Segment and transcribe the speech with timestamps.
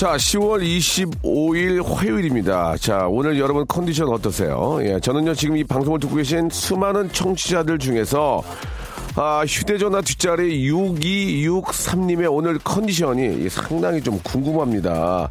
[0.00, 2.74] 자, 10월 25일 화요일입니다.
[2.78, 4.78] 자, 오늘 여러분 컨디션 어떠세요?
[4.80, 8.42] 예, 저는요, 지금 이 방송을 듣고 계신 수많은 청취자들 중에서
[9.14, 15.28] 아, 휴대전화 뒷자리 6263님의 오늘 컨디션이 상당히 좀 궁금합니다.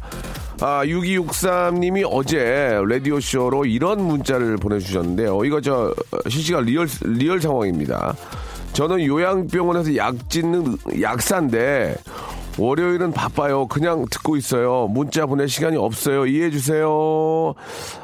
[0.60, 5.44] 아, 6263님이 어제 라디오쇼로 이런 문자를 보내주셨는데요.
[5.46, 5.92] 이거 저
[6.28, 8.14] 실시간 real, real 상황입니다.
[8.72, 11.96] 저는 요양병원에서 약 짓는 약사인데
[12.60, 13.66] 월요일은 바빠요.
[13.68, 14.86] 그냥 듣고 있어요.
[14.90, 16.26] 문자 보낼 시간이 없어요.
[16.26, 17.54] 이해해 주세요.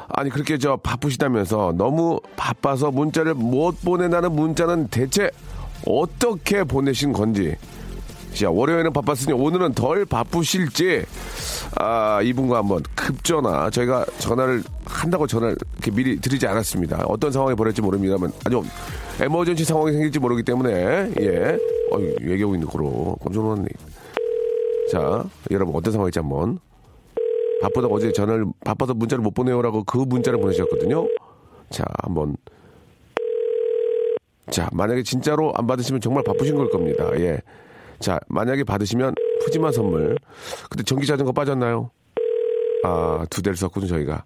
[0.09, 5.31] 아니 그렇게 저 바쁘시다면서 너무 바빠서 문자를 못 보내다는 문자는 대체
[5.87, 7.55] 어떻게 보내신 건지.
[8.33, 11.05] 자, 월요일은 바빴으니 오늘은 덜 바쁘실지
[11.79, 17.05] 아, 이분과 한번 급전화 저희가 전화를 한다고 전화를 이렇게 미리 드리지 않았습니다.
[17.09, 18.63] 어떤 상황이 벌어질지 모릅니다만 아주
[19.21, 21.59] 에머전시 상황이 생길지 모르기 때문에 예.
[21.93, 23.69] 어, 얘기하고 있는 거로 깜짝 놀랐네.
[24.91, 26.59] 자, 여러분 어떤 상황일지 한번
[27.61, 31.07] 바쁘다 어제 전화를 바빠서 문자를 못 보내요라고 그 문자를 보내셨거든요.
[31.71, 32.37] 자, 한번
[34.51, 37.11] 자, 만약에 진짜로 안 받으시면 정말 바쁘신 걸 겁니다.
[37.19, 37.41] 예.
[37.99, 40.17] 자, 만약에 받으시면 푸짐한 선물.
[40.71, 41.91] 근데 전기 자전거 빠졌나요?
[42.85, 44.25] 아, 두 대를 썼군요, 저희가.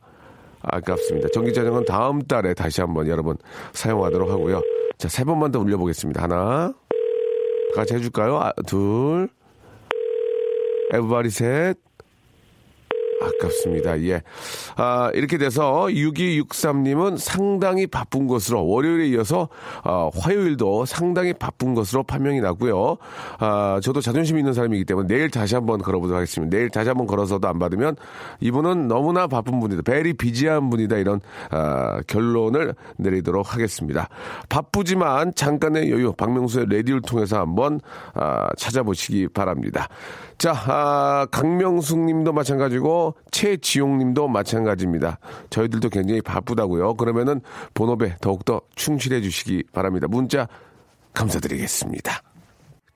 [0.62, 1.28] 아깝습니다.
[1.32, 3.36] 전기 자전거는 다음 달에 다시 한번 여러분
[3.72, 4.60] 사용하도록 하고요.
[4.98, 6.22] 자, 세 번만 더 올려보겠습니다.
[6.22, 6.74] 하나.
[7.74, 8.38] 같이 해줄까요?
[8.38, 9.28] 아, 둘.
[10.92, 11.76] 에브바리 셋.
[13.20, 14.00] 아깝습니다.
[14.04, 14.22] 예.
[14.76, 19.48] 아, 이렇게 돼서 6263님은 상당히 바쁜 것으로 월요일에 이어서
[19.82, 22.96] 아, 화요일도 상당히 바쁜 것으로 판명이 났고요.
[23.38, 26.56] 아, 저도 자존심 있는 사람이기 때문에 내일 다시 한번 걸어보도록 하겠습니다.
[26.56, 27.96] 내일 다시 한번 걸어서도 안 받으면
[28.40, 29.82] 이분은 너무나 바쁜 분이다.
[29.82, 30.96] 베리 비지한 분이다.
[30.96, 34.08] 이런 아, 결론을 내리도록 하겠습니다.
[34.48, 37.80] 바쁘지만 잠깐의 여유 박명수의 레디를 통해서 한번
[38.14, 39.88] 아, 찾아보시기 바랍니다.
[40.40, 45.18] 자, 아, 강명숙 님도 마찬가지고 최지용 님도 마찬가지입니다.
[45.50, 46.94] 저희들도 굉장히 바쁘다고요.
[46.94, 47.42] 그러면은
[47.74, 50.06] 본업에 더욱더 충실해 주시기 바랍니다.
[50.08, 50.48] 문자
[51.12, 52.29] 감사드리겠습니다.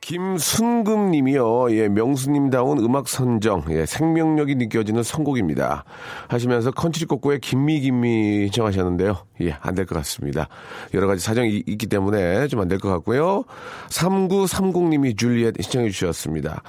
[0.04, 1.74] 김순금 님이요.
[1.74, 5.84] 예, 명수님다운 음악 선정, 예, 생명력이 느껴지는 선곡입니다.
[6.28, 9.16] 하시면서 컨트리 꼬꼬의 Gimme Gimme 신청하셨는데요.
[9.40, 10.48] 예, 안 될 것 같습니다.
[10.92, 13.44] 여러 가지 사정이 있기 때문에 좀 안 될 것 같고요.
[13.88, 16.62] 3930님이 줄리엣 신청해 주셨습니다.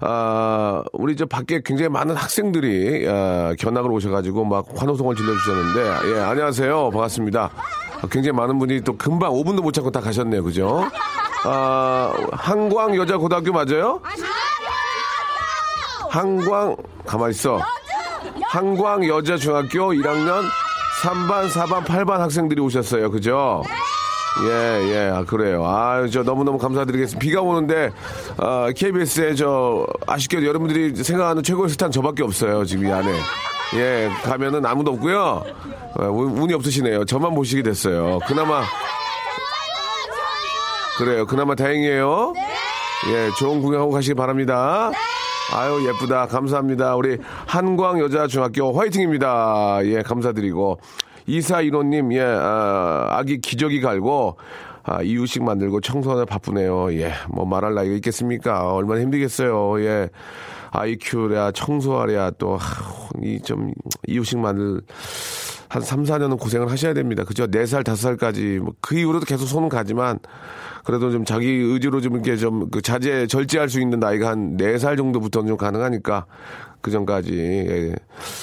[0.00, 6.88] 아, 우리 저 밖에 굉장히 많은 학생들이 아, 견학을 오셔가지고 막 환호성을 질러주셨는데, 예, 안녕하세요.
[6.90, 7.50] 반갑습니다.
[8.10, 10.42] 굉장히 많은 분이 또 금방 5분도 못 참고 다 가셨네요.
[10.42, 10.84] 그죠?
[11.44, 14.00] 아, 한광 여자 고등학교 맞아요?
[16.10, 16.76] 한광
[17.06, 17.58] 가만 있어.
[18.44, 20.42] 한광 여자 중학교 1학년
[21.02, 23.10] 3반, 4반, 8반 학생들이 오셨어요.
[23.10, 23.62] 그죠?
[24.46, 24.50] 예,
[24.94, 25.64] 예, 아, 그래요.
[25.66, 27.18] 아, 저 너무너무 감사드리겠습니다.
[27.18, 27.90] 비가 오는데,
[28.38, 32.64] 아, KBS에 저, 아쉽게도 여러분들이 생각하는 최고의 스타는 저밖에 없어요.
[32.64, 33.12] 지금 이 안에.
[33.74, 35.42] 예, 가면은 아무도 없고요.
[35.98, 37.04] 어, 운- 운이 없으시네요.
[37.04, 38.20] 저만 보시게 됐어요.
[38.26, 38.62] 그나마,
[40.98, 41.26] 그래요.
[41.26, 42.34] 그나마 다행이에요.
[43.12, 44.90] 예, 좋은 구경하고 가시기 바랍니다.
[45.54, 46.26] 아유, 예쁘다.
[46.26, 46.96] 감사합니다.
[46.96, 49.80] 우리 한광 여자 중학교 화이팅입니다.
[49.84, 50.78] 예, 감사드리고.
[51.26, 54.36] 이사 일호님, 예, 아, 아기 기저귀 갈고,
[54.84, 56.92] 아, 이유식 만들고 청소하느라 바쁘네요.
[56.94, 58.72] 예, 뭐 말할 나이가 있겠습니까?
[58.72, 59.80] 얼마나 힘들겠어요.
[59.84, 60.10] 예.
[60.72, 62.58] 아이큐랴, 청소하랴, 또,
[63.22, 63.72] 이 좀,
[64.06, 64.80] 이유식 만들,
[65.68, 67.24] 한 3, 4년은 고생을 하셔야 됩니다.
[67.24, 67.46] 그죠?
[67.46, 70.18] 4살, 5살까지, 뭐, 그 이후로도 계속 손은 가지만,
[70.84, 74.96] 그래도 좀 자기 의지로 좀 이렇게 좀 그 자제, 절제할 수 있는 나이가 한 4살
[74.96, 76.26] 정도부터는 좀 가능하니까,
[76.80, 77.94] 그 전까지 예,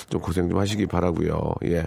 [0.10, 1.56] 좀 고생 좀 하시기 바라고요.
[1.66, 1.86] 예.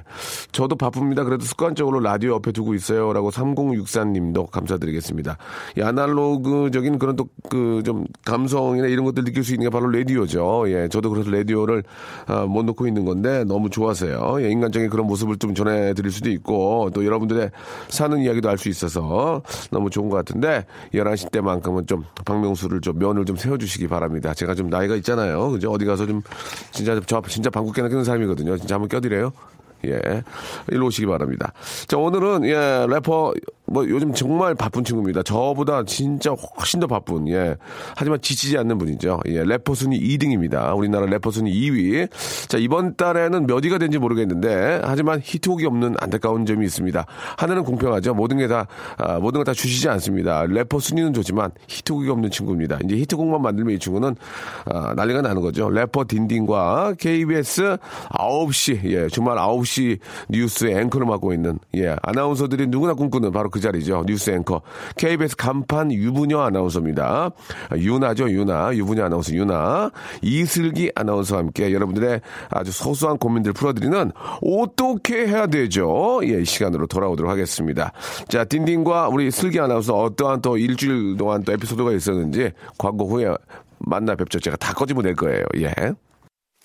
[0.52, 1.24] 저도 바쁩니다.
[1.24, 5.38] 그래도 습관적으로 라디오 옆에 두고 있어요라고 3064님도 감사드리겠습니다.
[5.78, 10.64] 이 아날로그적인 그런 또 그 좀 감성이나 이런 것들 느낄 수 있는 게 바로 라디오죠.
[10.68, 10.88] 예.
[10.88, 11.82] 저도 그래서 라디오를
[12.26, 14.42] 아, 못 놓고 있는 건데 너무 좋아서요.
[14.42, 17.50] 예, 인간적인 그런 모습을 좀 전해드릴 수도 있고 또 여러분들의
[17.88, 20.41] 사는 이야기도 알 수 있어서 너무 좋은 것 같은데
[20.94, 24.34] 11시 때만큼은 좀 박명수를 좀 면을 좀 세워주시기 바랍니다.
[24.34, 25.50] 제가 좀 나이가 있잖아요.
[25.50, 25.70] 그죠?
[25.70, 26.22] 어디 가서 좀
[26.70, 28.56] 진짜 저 진짜 방귀 깨나 뀌는 사람이거든요.
[28.58, 29.32] 진짜 한번 껴드려요.
[29.84, 30.22] 예.
[30.70, 31.52] 일로 오시기 바랍니다.
[31.88, 33.34] 자, 오늘은, 예, 래퍼,
[33.72, 35.22] 뭐, 요즘 정말 바쁜 친구입니다.
[35.22, 37.56] 저보다 진짜 훨씬 더 바쁜, 예.
[37.96, 39.20] 하지만 지치지 않는 분이죠.
[39.28, 40.76] 예, 래퍼 순위 2등입니다.
[40.76, 42.08] 우리나라 래퍼 순위 2위.
[42.48, 47.06] 자, 이번 달에는 몇 위가 된지 모르겠는데, 하지만 히트곡이 없는 안타까운 점이 있습니다.
[47.38, 48.12] 하나는 공평하죠.
[48.14, 48.66] 모든 게 다,
[48.98, 50.44] 아, 모든 걸 다 주시지 않습니다.
[50.46, 52.78] 래퍼 순위는 좋지만 히트곡이 없는 친구입니다.
[52.84, 54.14] 이제 히트곡만 만들면 이 친구는,
[54.66, 55.68] 아, 난리가 나는 거죠.
[55.70, 57.76] 래퍼 딘딘과 KBS
[58.10, 59.98] 9시, 예, 주말 9시
[60.28, 64.04] 뉴스의 앵커를 맡고 있는, 예, 아나운서들이 누구나 꿈꾸는 바로 그 자리죠.
[64.06, 64.60] 뉴스 앵커.
[64.96, 67.30] KBS 간판 유부녀 아나운서입니다.
[67.70, 68.74] 아, 유나죠, 유나.
[68.74, 69.90] 유부녀 아나운서 유나.
[70.20, 72.20] 이슬기 아나운서와 함께 여러분들의
[72.50, 74.12] 아주 소소한 고민들 풀어드리는
[74.42, 76.20] 어떻게 해야 되죠?
[76.24, 77.92] 예, 이 시간으로 돌아오도록 하겠습니다.
[78.28, 83.34] 자, 딘딘과 우리 슬기 아나운서 어떠한 또 일주일 동안 또 에피소드가 있었는지 광고 후에
[83.78, 84.38] 만나 뵙죠.
[84.38, 85.44] 제가 다 꺼집어 낼 거예요.
[85.56, 85.72] 예.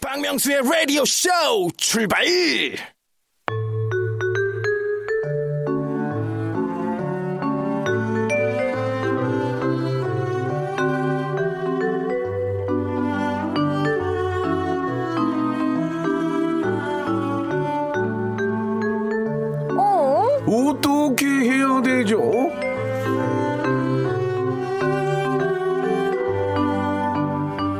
[0.01, 1.29] 박명수의 라디오 쇼
[1.77, 2.25] 출발!
[22.07, 22.51] 되죠?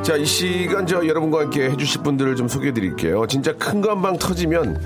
[0.02, 3.26] 자, 이 시간 저 여러분과 함께 해주실 분들을 좀 소개해 드릴게요.
[3.26, 4.80] 진짜 큰거한방 터지면,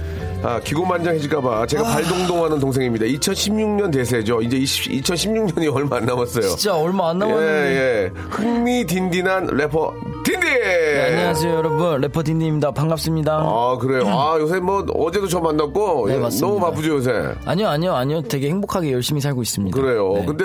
[0.45, 3.05] 아, 기고만장해질까봐 제가 발동동하는 동생입니다.
[3.07, 4.41] 2016년 대세죠.
[4.43, 6.49] 이제 2016년이 얼마 안 남았어요.
[6.49, 7.47] 진짜 얼마 안 남았는데.
[7.47, 8.11] 예, 예.
[8.31, 9.95] 흥미딘딘한 래퍼
[10.25, 10.41] 딘딘!
[10.53, 14.07] 네, 안녕하세요 여러분 래퍼 딘디입니다 반갑습니다 아, 그래요.
[14.09, 16.47] 아, 요새 뭐, 어제도 저 만났고, 네, 예, 맞습니다.
[16.47, 17.35] 너무 바쁘죠, 요새.
[17.45, 20.13] 아니요 아니요 아니요 되게 행복하게 열심히 살고 있습니다 그래요.
[20.15, 20.27] 네.
[20.27, 20.45] 근데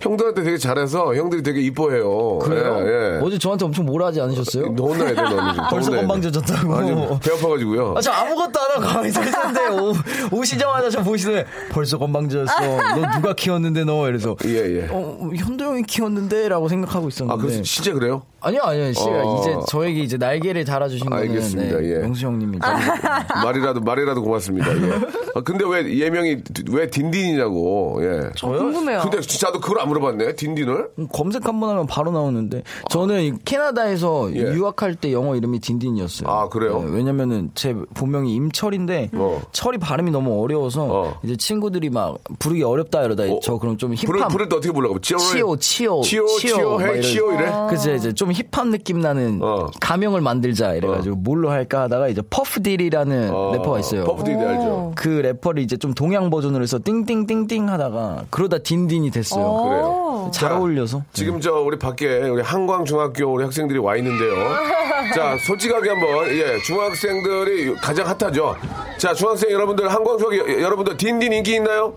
[0.00, 2.38] 형들한테 되게 잘해서 형들이 되게 이뻐해요.
[2.38, 2.78] 그래요?
[2.80, 3.20] 예, 예.
[3.22, 4.74] 어제 저한테 엄청 뭐라 하지 않으셨어요?
[4.74, 5.54] 너 혼나야 돼, 너는.
[5.54, 5.64] 좀.
[5.70, 5.90] 벌써.
[5.92, 6.74] 건방져졌다고.
[6.74, 6.90] 아니,
[7.20, 7.94] 배 아파가지고요.
[7.96, 9.92] 아, 저 아무것도 안 하고 가만히 서 있 었는데 오,
[10.38, 14.88] 오시자마자 저 보시더니 벌써 건방져졌어 너 누가 키웠는데 너 이래서 예, 예.
[14.90, 18.22] 어, 현도 형이 키웠는데 라고 생각하고 아, 있었는데 그래서 진짜 그래요?
[18.40, 19.40] 아니요 아니요 씨가 어.
[19.40, 21.98] 이제 저에게 이제 날개를 달아주신 거는 알겠습니다, 네, 예.
[21.98, 22.60] 명수 형님이죠
[23.42, 24.70] 말이라도, 말이라도 고맙습니다.
[24.76, 24.92] 예.
[25.34, 26.38] 아, 근데 왜 예명이,
[26.70, 28.30] 왜 딘딘이냐고, 예.
[28.36, 28.58] 저요?
[28.58, 29.00] 궁금해요.
[29.02, 30.90] 근데 나도 그걸 안 물어봤네, 딘딘을?
[31.12, 34.40] 검색 한번 하면 바로 나오는데 저는 이 캐나다에서 예.
[34.54, 36.28] 유학할 때 영어 이름이 딘딘이었어요.
[36.28, 36.80] 아, 그래요?
[36.82, 39.42] 네, 왜냐면은 제 본명이 임철인데 어.
[39.52, 41.18] 철이 발음이 너무 어려워서 어.
[41.24, 44.72] 이제 친구들이 막 부르기 어렵다 이러다 어, 저 그럼 좀 부를, 힙합 부를 때 어떻게
[44.72, 45.00] 부르라고?
[45.00, 47.52] 치오, 치오 치오 치오, 치오, 막 hey, 이러- 치오 이래?
[47.68, 49.68] 그래서 이제 좀 힙합 느낌 나는 어.
[49.80, 54.04] 가명을 만들자 이래가지고 뭘로 할까 하다가 이제 퍼프딜이라는 어, 래퍼가 있어요.
[54.04, 54.92] 퍼프디디 알죠?
[54.96, 59.62] 그 래퍼를 이제 좀 동양 버전으로 해서 띵띵띵띵 하다가 그러다 딘딘이 됐어요.
[59.64, 60.30] 그래요.
[60.32, 61.02] 잘 자, 어울려서.
[61.12, 64.34] 지금 저 우리 밖에 우리 한광 중학교 우리 학생들이 와 있는데요.
[65.14, 68.56] 자, 솔직하게 한번 예, 중학생들이 가장 핫하죠.
[68.98, 71.94] 자, 중학생 여러분들 한광 중학교 여- 여러분들 딘딘 인기 있나요?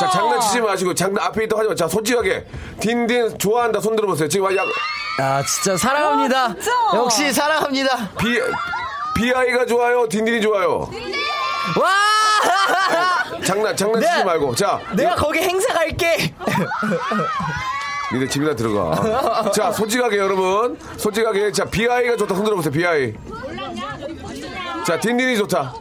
[0.00, 1.74] 자, 장난치지 마시고 장난 앞에 있다 하지 마.
[1.74, 2.46] 자, 솔직하게
[2.80, 4.28] 딘딘 좋아한다 손 들어보세요.
[4.28, 4.64] 지금 약
[5.16, 6.56] 아 진짜 사랑합니다.
[6.94, 8.10] 역시 사랑합니다.
[8.18, 8.40] 비
[9.14, 10.90] 비아이가 좋아요, 딘딘이 좋아요.
[11.80, 13.40] 와!
[13.44, 14.24] 장난 장난치지 네.
[14.24, 14.56] 말고.
[14.56, 16.34] 자, 내가 거기 행사 갈게.
[18.12, 19.50] 니네 집이나 들어가.
[19.52, 20.76] 자, 솔직하게 여러분.
[20.96, 21.52] 솔직하게.
[21.52, 22.34] 자, 비아이가 좋다.
[22.34, 22.72] 손 들어보세요.
[22.72, 23.14] 비아이.
[24.84, 25.74] 자, 딘딘이 좋다.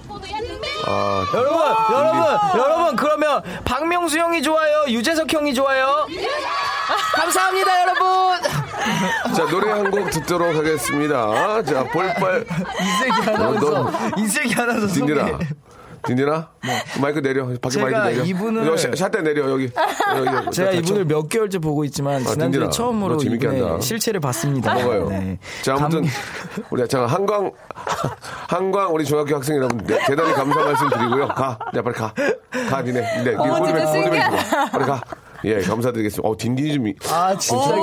[0.85, 1.59] 아, 여러분,
[1.91, 4.85] 여러분, 여러분 그러면 박명수 형이 좋아요.
[4.87, 6.07] 유재석 형이 좋아요.
[7.15, 8.41] 감사합니다, 여러분.
[9.35, 11.63] 자, 노래 한 곡 듣도록 하겠습니다.
[11.63, 12.45] 자, 볼빨.
[12.81, 15.39] 이슬기 아나운서, 이슬기 아나운서 딘딘아.
[16.03, 16.15] 소개.
[16.15, 16.49] 딘딘아?
[17.01, 17.45] 마이크 내려.
[17.61, 18.23] 밖에 마이크 내려.
[18.23, 19.71] 이분을- 샷대 내려, 여기.
[20.15, 23.79] 여기, 제가 자, 이분을 몇 개월째 보고 있지만 지난주에 딘딘아, 처음으로 너 재밌게 한다.
[23.79, 24.73] 실체를 봤습니다.
[24.73, 25.09] 먹어요.
[25.09, 25.39] 네.
[25.63, 26.09] 자, 아무튼, 감-
[26.69, 27.51] 우리, 자, 한광,
[28.47, 31.27] 한광, 우리 중학교 학생 여러분, 대- 대단히 감사 말씀 드리고요.
[31.29, 31.57] 가.
[31.75, 32.13] 야, 빨리 가.
[32.69, 33.01] 가, 니네.
[33.19, 33.31] 니네.
[33.31, 33.91] 니네 어, 신기하다.
[33.91, 34.71] 좀.
[34.71, 35.01] 빨리 가.
[35.45, 36.27] 예, 감사드리겠습니다.
[36.27, 36.87] 어, 딘딘이 좀.
[36.87, 37.75] 이- 아, 진짜.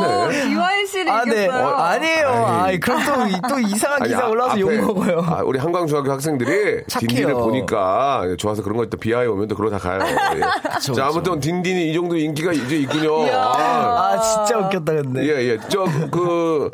[0.51, 1.45] 유아인 씨를 아, 네.
[1.45, 1.67] 이겼어요.
[1.69, 2.29] 아니에요.
[2.29, 2.61] 아이.
[2.71, 5.25] 아이, 그럼 또, 이- 또 이상한 아니, 기사 아, 올라와서 앞에, 욕먹어요.
[5.27, 7.09] 아, 우리 한광중학교 학생들이 착해요.
[7.09, 8.97] 딘딘을 보니까 좋아서 그런 거 있다.
[8.99, 10.01] 비하에 오면 또 그러다 가요.
[10.37, 10.41] 예.
[10.95, 13.27] 자, 아무튼 딘딘이 이 정도 인기가 이제 있군요.
[13.31, 15.23] 아, 아, 진짜 웃겼다, 근데.
[15.25, 15.59] 예, 예.
[15.69, 16.71] 저, 그,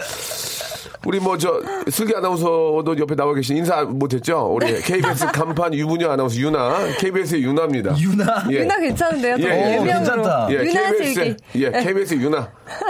[1.04, 1.60] 우리 뭐 저
[1.90, 4.50] 슬기 아나운서도 옆에 나와 계신 인사 못했죠?
[4.54, 7.96] 우리 KBS 간판 유부녀 아나운서 유나, KBS의 유나입니다.
[7.98, 8.44] 유나?
[8.50, 8.60] 예.
[8.60, 9.36] 유나 괜찮은데요?
[9.38, 9.52] 예, 저 예.
[9.74, 9.84] 예명으로.
[9.84, 10.48] 괜찮다.
[10.50, 11.36] 예, 유나 KBS, 슬기.
[11.56, 12.48] 예, KBS 유나.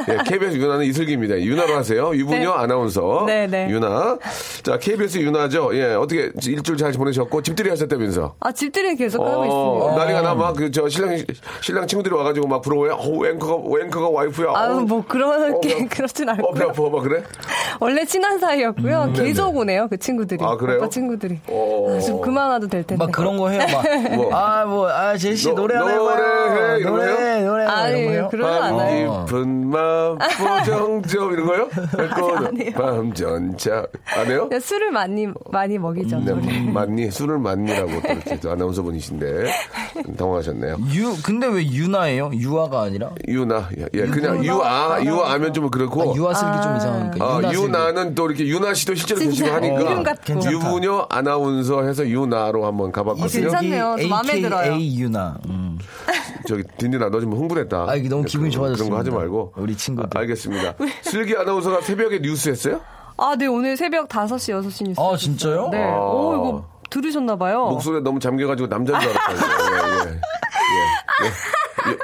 [0.08, 1.40] 예, KBS 유나는 이슬기입니다.
[1.40, 2.14] 유나로 하세요.
[2.14, 2.46] 유부녀 네.
[2.62, 3.24] 아나운서.
[3.26, 3.68] 네, 네.
[3.70, 4.18] 유나.
[4.62, 5.70] 자, KBS 유나죠.
[5.74, 8.34] 예, 어떻게 일주일 잘 보내셨고, 집들이 하셨다면서.
[8.40, 9.46] 아, 집들이 계속 하고 어,
[9.86, 9.96] 있습니다.
[10.04, 11.16] 난리가 나, 막, 그, 저, 신랑,
[11.60, 12.94] 신랑 친구들이 와가지고 막 부러워요.
[12.94, 14.50] 어, 앵커가, 앵커가 와이프야.
[14.54, 16.64] 아, 어, 뭐 그렇게 어, 배- 그렇진 어, 배.
[16.64, 17.22] 아파, 막 그래?
[17.80, 19.12] 원래 친한 사이였고요.
[19.12, 19.28] 네네.
[19.28, 20.42] 계속 오네요, 그 친구들이.
[20.44, 20.78] 아, 그래요?
[20.78, 21.40] 오빠 친구들이.
[21.48, 21.96] 어.
[21.96, 23.04] 아, 좀 그만 와도 될 텐데.
[23.04, 23.60] 막 그런 거 해요.
[23.72, 24.14] 막.
[24.16, 24.34] 뭐?
[24.34, 26.06] 아, 뭐, 아, 제시 노- 노래 하나 해봐요.
[26.08, 27.46] 노래해, 이런 노래, 거요?
[27.46, 28.28] 노래, 아니, 거요?
[28.30, 29.26] 그러지 않아요.
[29.70, 31.68] 맘, 보정점, 이런 거요?
[32.48, 32.72] 아니에요.
[32.72, 33.86] 밤 전차.
[34.16, 34.48] 안 해요?
[34.48, 36.18] 그냥 술을 많이, 많이 먹이죠.
[36.20, 36.32] 네.
[36.72, 37.10] 맞니?
[37.10, 39.50] 술을 맞니라고 또 이렇게 또 아나운서 분이신데
[40.16, 40.76] 당황하셨네요.
[40.94, 42.30] 유, 근데 왜 유나예요?
[42.34, 43.10] 유아가 아니라?
[43.28, 46.12] 유나, 예, 예, 그냥 유아, 유아하면 좀 그렇고.
[46.12, 47.24] 아, 유아 슬기 좀 이상하니까.
[47.24, 47.52] 아, 유나.
[47.52, 50.04] 유나는 또 이렇게 유나 씨도 실제로 계시고 하니까.
[50.50, 53.42] 유부녀 아나운서 해서 유나로 한번 가봤거든요.
[53.50, 53.96] 괜찮네요.
[54.00, 54.76] 저 마음에 들어요.
[54.78, 55.36] 유나.
[55.48, 55.65] 음.
[56.46, 57.86] 저기 딘딘아 너좀 흥분했다.
[57.88, 58.96] 아, 이게 너무 기분이 그런 거.
[58.98, 60.08] 하지 말고 우리 친구들.
[60.14, 60.74] 아, 알겠습니다.
[61.02, 62.80] 슬기 아나운서가 새벽에 뉴스 했어요?
[63.18, 65.00] 아, 네, 오늘 새벽 5시, 6시 뉴스.
[65.00, 65.68] 아, 진짜요?
[65.70, 65.82] 네.
[65.82, 65.96] 아.
[65.98, 67.66] 오, 이거 들으셨나봐요.
[67.68, 70.06] 목소리에 너무 잠겨가지고 남자인 줄 알았어요.
[70.06, 70.12] 예, 예.
[70.14, 71.30] 예, 예.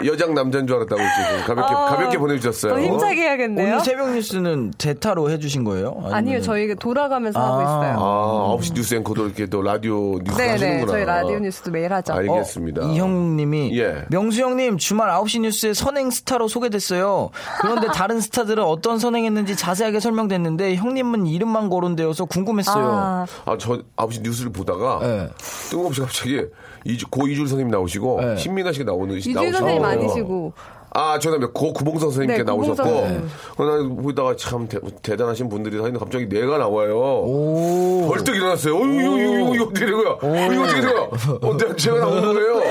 [0.05, 2.75] 여, 여장 남자인 줄 알았다고 지금 가볍게 아, 가볍게 보내주셨어요.
[2.75, 3.67] 더 힘차게 해야겠네요.
[3.67, 5.95] 오늘 새벽 뉴스는 대타로 해주신 거예요?
[6.11, 7.63] 아니요, 아니면은- 저희가 돌아가면서 하고 아.
[7.63, 7.97] 있어요.
[7.99, 10.93] 아, 9시 뉴스 앵커도 이렇게 또 라디오 뉴스 네네, 하시는구나.
[10.93, 12.13] 저희 라디오 뉴스도 매일 하죠.
[12.15, 12.85] 알겠습니다.
[12.87, 14.05] 어, 이형님이 예.
[14.11, 17.31] 명수 형님 주말 9시 뉴스에 선행 스타로 소개됐어요.
[17.61, 22.85] 그런데 다른 스타들은 어떤 선행했는지 자세하게 설명됐는데 형님은 이름만 거론되어서 궁금했어요.
[22.85, 25.29] 아, 아, 저 9시 뉴스를 보다가 예.
[25.71, 26.43] 뜬금없이 갑자기
[26.85, 28.37] 이주, 고 이줄 선생님 나오시고 네.
[28.37, 29.35] 신민아 씨가 나오는 이주일.
[29.35, 29.87] 선생님 어.
[29.87, 30.53] 아니시고.
[30.95, 31.53] 아, 죄송합니다.
[31.53, 32.77] 고 구봉성 선생님께 네, 나오셨고.
[32.77, 33.31] 구봉성 선생님.
[33.57, 36.97] 어, 나 보다가 참 대, 단하신 분들이 다 있는데 갑자기 내가 나와요.
[36.99, 38.09] 오.
[38.09, 38.75] 벌떡 일어났어요.
[38.77, 40.11] 어, 이거, 이거, 이거, 이거 어떻게 된 거야?
[40.21, 41.09] 어, 이거 어떻게 된 거야?
[41.41, 42.63] 어, 내가 제가 나오는 거예요.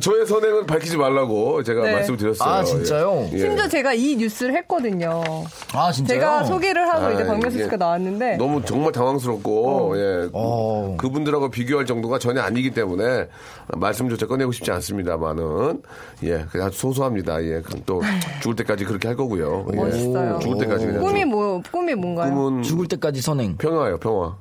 [0.00, 1.92] 저의 선행을 밝히지 말라고 제가 네.
[1.92, 2.48] 말씀을 드렸어요.
[2.48, 3.28] 아, 진짜요?
[3.32, 3.38] 예.
[3.38, 5.22] 심지어 제가 이 뉴스를 했거든요.
[5.72, 6.18] 아 진짜요?
[6.18, 8.36] 제가 소개를 하고 아, 이제 박명수 이게 씨가 나왔는데.
[8.36, 10.96] 너무 정말 당황스럽고 예 어.
[10.98, 13.28] 그분들하고 비교할 정도가 전혀 아니기 때문에
[13.68, 15.82] 말씀조차 꺼내고 싶지 않습니다만은
[16.24, 18.02] 예 그냥 아주 소소합니다 예 그럼 또
[18.40, 19.76] 죽을 때까지 그렇게 할 거고요 예.
[19.76, 20.38] 멋있어요.
[20.40, 22.34] 죽을 때까지 그냥 꿈이 좀 뭐, 꿈이 뭔가요?
[22.34, 23.56] 꿈은 죽을 때까지 선행.
[23.56, 24.36] 평화예요 평화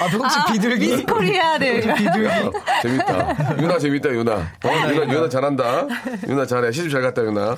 [0.00, 0.86] 아 혹시 비둘기?
[0.88, 1.90] 미스 코리아를.
[1.90, 2.52] 어,
[2.82, 5.86] 재밌다 유나 재밌다 유나 어, 유나 유나 잘한다
[6.28, 7.56] 유나 잘해 시집 잘 갔다 유나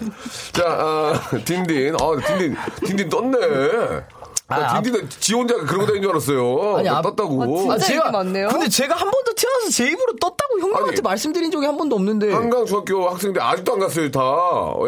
[0.53, 2.57] 자 아, 딘딘 어 딘딘
[2.87, 4.03] 딘딘 떴네 나
[4.51, 8.11] 아, 딘딘은 지 혼자 그러고 다닌 줄 알았어요 아니, 나 앞- 떴다고 아, 진짜 인기
[8.11, 8.49] 많네요?
[8.49, 11.01] 근데 제가 한 번도 태어나서 제 입으로 떴다고 형님한테 아니.
[11.03, 12.33] 말씀드린 적이 한 번도 없는데.
[12.33, 14.21] 한강 중학교 학생들 아직도 안 갔어요 다.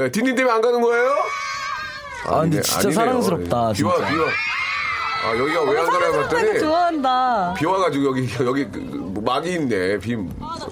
[0.01, 1.15] 예, 딘딘 때문에 안 가는 거예요?
[2.27, 3.95] 아, 근데 진짜 사랑스럽다, 비와.
[3.97, 4.27] 비와.
[5.25, 7.55] 아 여기가 왜 안 가나 봤더니 좋아한다.
[7.57, 10.17] 비 와가지고 여기 여기 그, 뭐 막이 있네 비.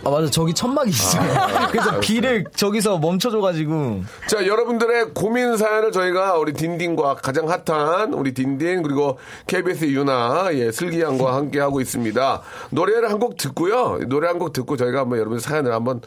[0.04, 1.22] 아 맞아 저기 천막이 있어요.
[1.70, 4.02] 그래서 비를 저기서 멈춰줘가지고.
[4.28, 10.72] 자 여러분들의 고민 사연을 저희가 우리 딘딘과 가장 핫한 우리 딘딘 그리고 KBS 유나 예
[10.72, 12.42] 슬기 양과 함께 하고 있습니다.
[12.70, 13.98] 노래를 한 곡 듣고요.
[14.08, 16.00] 노래 한 곡 듣고 저희가 한번 여러분 사연을 한번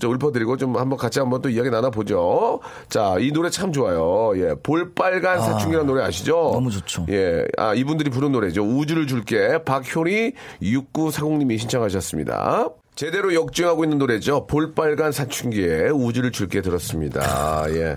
[0.00, 2.60] 저 읊어드리고 좀 한번 같이 한번 또 이야기 나눠보죠.
[2.88, 4.32] 자, 이 노래 참 좋아요.
[4.36, 6.50] 예, 볼빨간 사춘기라는 노래 아시죠?
[6.52, 7.06] 너무 좋죠.
[7.10, 8.62] 예, 아, 이분들이 부른 노래죠.
[8.62, 9.62] 우주를 줄게.
[9.64, 12.68] 박효리 6940님이 신청하셨습니다.
[12.96, 14.46] 제대로 역주행하고 있는 노래죠.
[14.46, 17.64] 볼빨간 사춘기에 우주를 줄게 들었습니다.
[17.70, 17.96] 예.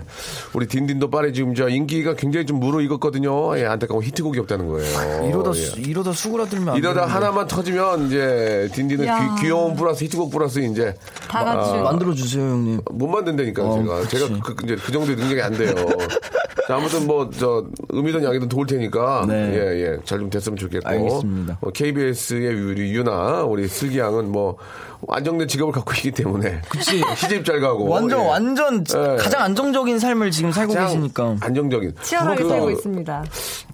[0.54, 3.56] 우리 딘딘도 빠르 지금 저 인기가 굉장히 좀 무르익었거든요.
[3.58, 5.28] 예, 안타까운 히트곡이 없다는 거예요.
[5.28, 5.54] 이러다 예.
[5.54, 7.12] 수- 이러다 수그라들면 안 이러다 되는데.
[7.12, 9.36] 하나만 터지면 이제 딘딘은 야.
[9.36, 10.92] 귀, 귀여운 플러스 히트곡 플러스 이제
[11.28, 11.74] 다 같이.
[11.80, 12.80] 만들어 주세요 형님.
[12.90, 14.18] 못 만든다니까 어, 제가 그치.
[14.18, 15.74] 제가 그, 이제 그 정도의 능력이 안 돼요.
[16.66, 17.64] 자, 아무튼 뭐 저
[17.94, 19.54] 음이든 양이든 도울 테니까 네.
[19.54, 21.60] 예 예 잘 좀 됐으면 좋겠고 알겠습니다.
[21.72, 24.56] KBS의 우리 유나 우리 슬기 양은 뭐
[25.08, 27.02] 안정된 직업을 갖고 있기 때문에 그치.
[27.16, 28.28] 시집 잘 가고 완전 예.
[28.28, 29.16] 완전 예.
[29.16, 31.36] 가장 안정적인 삶을 지금 살고 가장 계시니까.
[31.40, 33.24] 안정적인 치열하게 그, 살고 있습니다.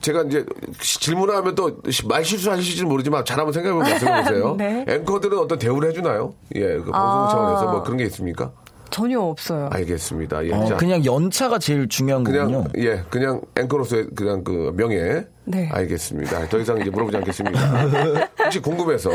[0.01, 0.45] 제가 이제
[0.81, 1.71] 질문을 하면 또
[2.07, 4.55] 말 실수하실지 모르지만 잘 한번 생각해보면 말씀해보세요.
[4.57, 4.85] 네.
[4.89, 6.35] 앵커들은 어떤 대우를 해주나요?
[6.57, 7.29] 예, 그 방송 아.
[7.31, 8.51] 차원에서 뭐 그런 게 있습니까?
[8.91, 9.69] 전혀 없어요.
[9.73, 10.45] 알겠습니다.
[10.47, 12.69] 예, 어, 자, 그냥 연차가 제일 중요한 그냥 거군요.
[12.79, 15.69] 예, 그냥 앵커로서의 그냥 그 명예 네.
[15.73, 16.49] 알겠습니다.
[16.49, 17.61] 더 이상 이제 물어보지 않겠습니다.
[18.45, 19.11] 혹시 궁금해서,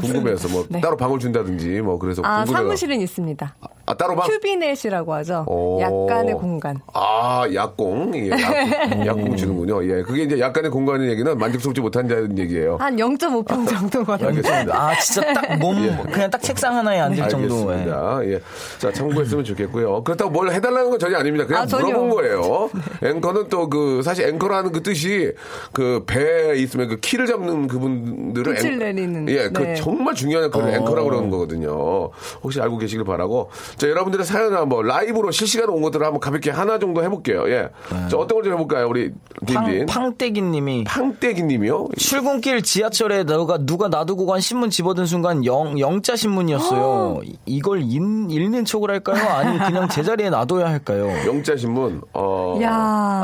[0.00, 0.80] 궁금해서 뭐 네.
[0.80, 3.54] 따로 방을 준다든지 뭐 그래서 아, 궁금해가- 사무실은 있습니다.
[3.86, 4.26] 아, 따로 방?
[4.26, 5.44] 큐비넷이라고 하죠.
[5.46, 5.78] 오.
[5.82, 6.78] 약간의 공간.
[6.94, 8.12] 아, 약공.
[8.14, 8.38] 예, 약,
[9.06, 9.84] 약공 주는군요.
[9.84, 12.76] 예, 그게 이제 약간의 공간의 얘기는 만족스럽지 못한다는 얘기예요.
[12.78, 14.28] 한 0.5평 정도거든요.
[14.28, 14.74] 알겠습니다.
[14.88, 15.76] 아 진짜 딱몸
[16.10, 17.54] 그냥 딱 책상 하나에 앉을 정도.
[17.72, 17.72] 예.
[17.74, 18.20] 알겠습니다.
[18.24, 18.40] 예.
[18.78, 20.02] 자, 참고했으면 좋겠고요.
[20.02, 21.44] 그렇다고 뭘 해달라는 건 전혀 아닙니다.
[21.46, 21.84] 그냥 아, 전혀.
[21.88, 22.70] 물어본 거예요.
[23.02, 25.32] 앵커는 또 그, 사실 앵커라는 그 뜻이
[25.74, 28.64] 그 배에 있으면 그 키를 잡는 그분들을.
[28.64, 29.28] 앵- 내리는.
[29.28, 29.74] 예, 그 네.
[29.74, 32.10] 정말 중요한 역할을 앵커라고 그러는 거거든요.
[32.42, 33.50] 혹시 알고 계시길 바라고.
[33.76, 37.48] 자, 여러분들의 사연을 한번 라이브로 실시간 온 것들을 한번 가볍게 하나 정도 해볼게요.
[37.50, 37.68] 예.
[38.08, 38.86] 자, 어떤 걸 좀 해볼까요?
[38.88, 39.10] 우리
[39.52, 39.86] 팡, 딘딘.
[39.86, 41.88] 팡떼기님이 팡떼기 님이요?
[41.98, 47.20] 출근길 지하철에 누가 누가 놔두고 간 신문 집어든 순간 영 영자 신문이었어요.
[47.46, 47.94] 이걸 읽,
[48.30, 49.24] 읽는 척을 할까요?
[49.28, 51.08] 아니면 그냥 제자리에 놔둬야 할까요?
[51.26, 52.00] 영자 신문.
[52.12, 52.58] 어.
[52.62, 52.70] 야.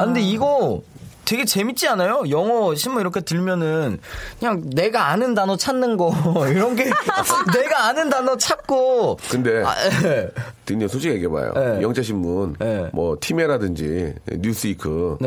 [0.00, 0.80] 아 근데 이거
[1.30, 2.24] 되게 재밌지 않아요?
[2.28, 4.00] 영어 신문 이렇게 들면은
[4.40, 6.12] 그냥 내가 아는 단어 찾는 거
[6.50, 6.86] 이런 게
[7.54, 9.72] 내가 아는 단어 찾고 근데 아,
[10.06, 10.28] 예.
[10.66, 11.52] 딘딘 솔직히 얘기해봐요.
[11.54, 11.82] 네.
[11.82, 12.90] 영자 신문, 네.
[12.92, 15.18] 뭐 티메라든지 뉴스이크.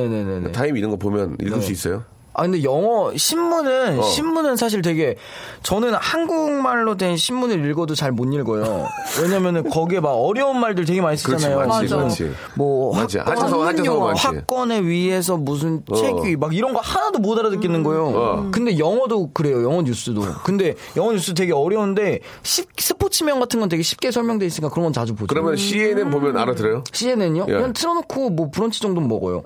[0.51, 1.65] 타임 이런 거 보면 읽을 네.
[1.65, 2.03] 수 있어요?
[2.35, 4.01] 아 근데 영어 신문은 어.
[4.03, 5.15] 신문은 사실 되게
[5.61, 8.87] 저는 한국말로 된 신문을 읽어도 잘 못 읽어요.
[9.21, 11.67] 왜냐면은 거기에 막 어려운 말들 되게 많이 그렇지, 쓰잖아요.
[11.67, 11.97] 많지, 맞아.
[11.97, 12.31] 많지.
[12.55, 13.17] 뭐 맞지.
[13.19, 14.15] 학권.
[14.15, 15.95] 학권에 위해서 무슨 어.
[15.95, 18.05] 책이 막 이런 거 하나도 못 알아듣겠는 거예요.
[18.15, 18.49] 어.
[18.51, 19.63] 근데 영어도 그래요.
[19.63, 20.21] 영어 뉴스도.
[20.43, 24.93] 근데 영어 뉴스 되게 어려운데 쉽- 스포츠면 같은 건 되게 쉽게 설명돼 있으니까 그런 건
[24.93, 25.27] 자주 보죠.
[25.27, 26.83] 그러면 CNN 보면 알아들어요?
[26.91, 27.45] CNN요?
[27.47, 27.53] 예.
[27.53, 29.43] 그냥 틀어놓고 뭐 브런치 정도는 먹어요.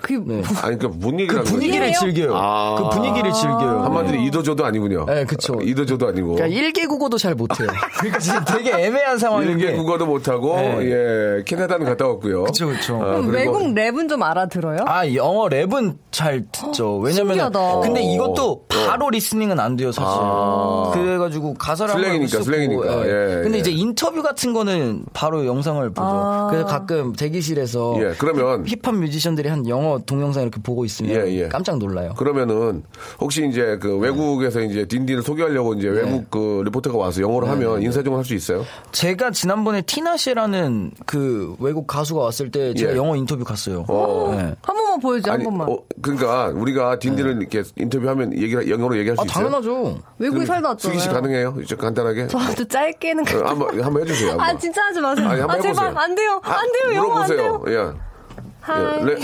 [0.00, 0.42] 그게 네.
[0.62, 1.52] 아니, 그뭔 그 얘기라는 거지?
[1.52, 2.00] 분위기를 거지?
[2.00, 2.32] 즐겨요.
[2.34, 2.76] 아.
[2.78, 3.82] 그 분위기를 즐겨요.
[3.84, 5.06] 한마디로 이도저도 아니군요.
[5.06, 5.58] 네, 그쵸.
[5.62, 6.34] 이도저도 아니고.
[6.34, 7.68] 그러니까 일개 국어도 잘 못해요.
[7.98, 9.52] 그러니까 지금 되게 애매한 상황인데.
[9.52, 10.90] 일개 국어도 못하고, 네.
[10.90, 12.44] 예, 캐나다는 갔다 왔고요.
[12.44, 13.00] 그쵸, 그쵸.
[13.02, 14.78] 아, 외국 랩은 좀 알아들어요?
[14.86, 16.98] 아, 영어 랩은 잘 듣죠.
[16.98, 17.80] 왜냐면 신기하다.
[17.80, 18.14] 근데 어.
[18.14, 20.08] 이것도 바로 listening은 안 돼요, 사실.
[20.10, 20.90] 아.
[20.94, 23.06] 그래가지고 가사를 한번 슬랭이니까, 슬랭이니까.
[23.06, 23.60] 예, 근데 예.
[23.60, 26.02] 이제 인터뷰 같은 거는 바로 영상을 보죠.
[26.02, 26.48] 아.
[26.50, 31.48] 그래서 가끔 대기실에서 예, 그러면 힙합 뮤지션들이 한 영어 동영상 이렇게 보고 있으면 예, 예.
[31.48, 32.14] 깜짝 놀라요.
[32.14, 32.82] 그러면은
[33.20, 36.02] 혹시 이제 그 외국에서 이제 딘딘을 소개하려고 이제 네.
[36.02, 38.64] 외국 그 리포터가 와서 영어로 하면 인사 좀할수 있어요?
[38.92, 42.96] 제가 지난번에 티나시라는 그 외국 가수가 왔을 때 제가 예.
[42.96, 43.84] 영어 인터뷰 갔어요.
[43.88, 44.34] 어.
[44.36, 44.54] 네.
[44.62, 45.68] 한 번만 보여줘, 한 번만.
[45.68, 49.44] 어, 그러니까 우리가 딘딘을 이렇게 인터뷰하면 얘기 영어로 얘기할 수 아, 있어요?
[49.50, 49.98] 당연하죠.
[50.18, 50.98] 외국에 살다 왔잖아요.
[50.98, 51.56] 수기 씨 가능해요?
[51.62, 52.26] 이제 간단하게.
[52.28, 53.24] 저한테 짧게는.
[53.26, 54.30] 어, 한번 한번 해주세요.
[54.32, 54.46] 한번.
[54.46, 55.28] 아, 진짜 하지 마세요.
[55.28, 55.86] 아니, 한번 아, 제발.
[55.86, 56.02] 해보세요.
[56.02, 56.40] 안 돼요.
[56.42, 56.96] 아, 안 돼요.
[56.96, 57.62] 영어 안 물어보세요.
[57.64, 57.94] 돼요.
[57.94, 58.05] 예.
[58.66, 59.00] 하이.
[59.00, 59.16] 예, 레-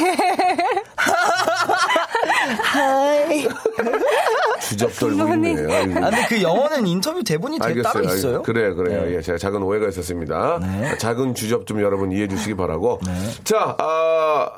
[4.60, 5.58] 주접 떨고 부모님.
[5.58, 5.74] 있네.
[5.74, 5.98] 아이고.
[5.98, 8.18] 아, 근데 그 영어는 인터뷰 대본이 되게 따로 알겠어요.
[8.18, 8.42] 있어요.
[8.42, 9.02] 그래, 그래요.
[9.04, 9.16] 네.
[9.16, 10.60] 예, 제가 작은 오해가 있었습니다.
[10.98, 13.00] 작은 주접 좀 여러분 이해해 주시기 바라고.
[13.04, 13.12] 네.
[13.44, 14.48] 자, 아,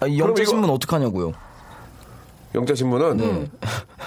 [0.00, 1.32] 아, 이거- 신문 어떡하냐고요?
[2.54, 3.50] 영자 신문은 네.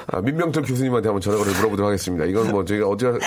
[0.08, 2.26] 아, 민명철 교수님한테 한번 전화를 물어보도록 하겠습니다.
[2.26, 3.20] 이건 뭐 저희가 어디가 못,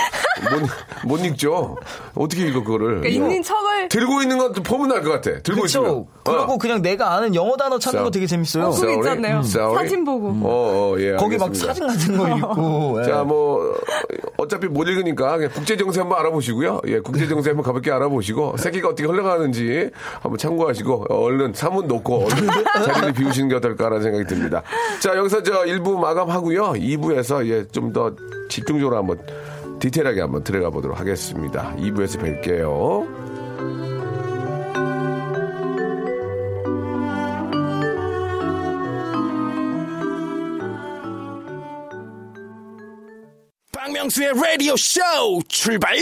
[1.18, 1.76] 못 읽죠.
[2.14, 3.00] 어떻게 읽어 그거를?
[3.00, 3.88] 그러니까 읽는 척을.
[3.90, 5.40] 들고 있는 건 보면 날것 같아.
[5.42, 5.60] 들고.
[5.60, 6.06] 그렇죠.
[6.24, 6.58] 그리고 어.
[6.58, 8.04] 그냥 내가 아는 영어 단어 찾는 자.
[8.04, 8.66] 거 되게 재밌어요.
[8.66, 9.40] 어, 그거 있잖아요.
[9.40, 9.82] Sorry.
[9.82, 10.28] 사진 보고.
[10.28, 11.12] 어, 어, 예.
[11.16, 11.74] 거기 막 알겠습니다.
[11.74, 13.00] 사진 같은 거 있고.
[13.04, 13.04] 예.
[13.04, 13.74] 자, 뭐,
[14.38, 16.80] 어차피 못 읽으니까 그냥 국제 정세 한번 알아보시고요.
[16.86, 22.26] 예, 국제 정세 한번 가볍게 알아보시고, 새끼가 어떻게 흘러가는지 한번 참고하시고, 어, 얼른 사문 놓고,
[22.26, 22.48] 얼른
[22.86, 24.62] 자리를 비우시는 게 어떨까라는 생각이 듭니다.
[25.00, 26.72] 자, 여기서 저 1부 마감하고요.
[26.72, 28.14] 2부에서 예, 좀 더
[28.48, 29.18] 집중적으로 한번
[29.80, 31.74] 디테일하게 한번 들어가 보도록 하겠습니다.
[31.76, 33.30] 2부에서 뵐게요.
[43.72, 45.00] 박명수의 라디오 쇼
[45.48, 45.96] 출발!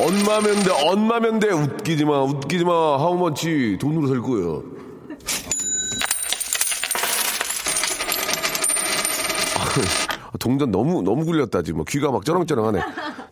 [0.00, 1.50] 언마면 돼, 언마면 돼.
[1.50, 2.72] 웃기지 마, 웃기지 마.
[2.98, 4.62] How much 돈으로 살 거예요.
[9.58, 12.80] 아, 동전 너무 너무 굴렸다 지금 뭐 귀가 막 쩌렁쩌렁하네.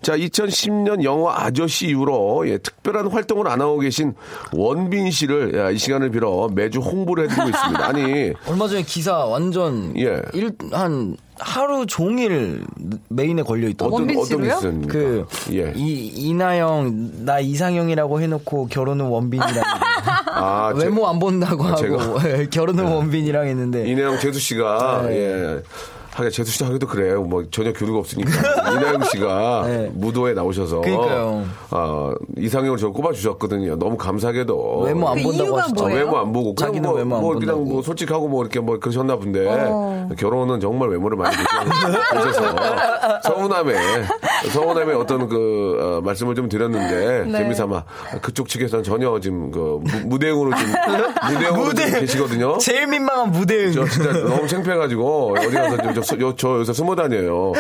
[0.02, 4.14] 자, 2010년 영화 아저씨 이후로 예, 특별한 활동을 안 하고 계신
[4.52, 7.86] 원빈 씨를 야, 이 시간을 빌어 매주 홍보를 해드리고 있습니다.
[7.86, 10.20] 아니 얼마 전에 기사 완전 예.
[10.34, 12.62] 일, 한 하루 종일
[13.08, 13.96] 메인에 걸려 있더라고.
[13.96, 14.86] 어떤 원빈 어떤?
[14.88, 15.72] 그 예.
[15.76, 19.62] 이, 이나영 나 이상형이라고 해놓고 결혼은 원빈이랑
[20.34, 25.16] 아, 제- 외모 안 본다고 하고 제가- 결혼은 원빈이랑 했는데 이내영 재수 씨가 네.
[25.16, 25.62] 예.
[26.14, 27.22] 하긴 재수 씨 하기도 그래요.
[27.22, 28.30] 뭐 전혀 교류가 없으니까
[28.72, 29.90] 이나영 씨가 네.
[29.94, 31.44] 무도에 나오셔서 그러니까요.
[31.70, 33.76] 아, 이상형을 저 꼽아 주셨거든요.
[33.76, 35.84] 너무 감사하게도 외모 안 그 본다고 하시죠.
[35.84, 35.88] 아?
[35.88, 37.64] 외모 안 보고 그냥 자기는 뭐, 외모 안 뭐 그냥 본다고.
[37.64, 40.08] 뭐 솔직하고 뭐 이렇게 뭐 그러셨나 본데 어.
[40.18, 41.34] 결혼은 정말 외모를 많이
[42.14, 42.56] 보셔서
[43.22, 43.74] 서운함에
[44.52, 47.32] 서운함에 어떤 그 어, 말씀을 좀 드렸는데 네.
[47.38, 47.84] 재미삼아
[48.20, 50.72] 그쪽 측에서는 전혀 지금 그 무- 무대응으로 지금
[51.32, 52.58] 무대응으로 지금 계시거든요.
[52.58, 53.70] 제일 민망한 무대.
[53.72, 57.52] 저 진짜 너무 창피해가지고 어디 가서 저, 저, 저, 저 요새 숨어 다녀요.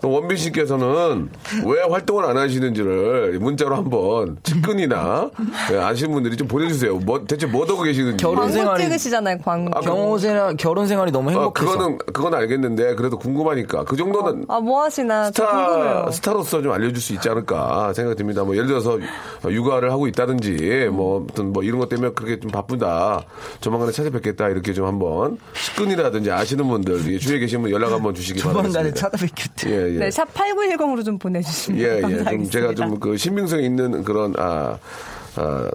[0.00, 1.28] 또 원빈 씨께서는
[1.66, 5.30] 왜 활동을 안 하시는지를 문자로 한번 측근이나
[5.72, 6.96] 예, 아시는 분들이 좀 보내주세요.
[6.98, 8.22] 뭐 대체 뭐 하고 계시는지.
[8.22, 9.78] 결혼 생활이- 찍으시잖아요, 광고.
[9.80, 11.70] 경호 생활, 결혼 생활이 너무 아, 행복해서.
[11.72, 15.30] 그거는 그건 알겠는데 그래도 궁금하니까 그 정도는 아, 뭐 하시나?
[15.30, 16.10] 저 스타 궁금해요.
[16.12, 18.44] 스타로서 좀 알려줄 수 있지 않을까 생각이 듭니다.
[18.44, 18.98] 뭐 예를 들어서
[19.44, 23.24] 육아를 하고 있다든지 뭐 아무튼 뭐 이런 것 때문에 그렇게 좀 바쁘다.
[23.60, 28.38] 조만간에 찾아뵙겠다 이렇게 좀 한번 측근이라든지 아시는 분들 예, 주위에 계신 분 연락 한번 주시기
[28.40, 29.00] 조만간에 바라겠습니다.
[29.00, 29.70] 찾아뵙겠대.
[29.70, 29.98] 예, 예.
[29.98, 32.00] 네, 샵 8910으로 좀 보내주시면 예, 예.
[32.00, 32.50] 좀 감사하겠습니다.
[32.50, 34.78] 제가 좀 그 신빙성이 있는 그런, 아,
[35.36, 35.70] 아,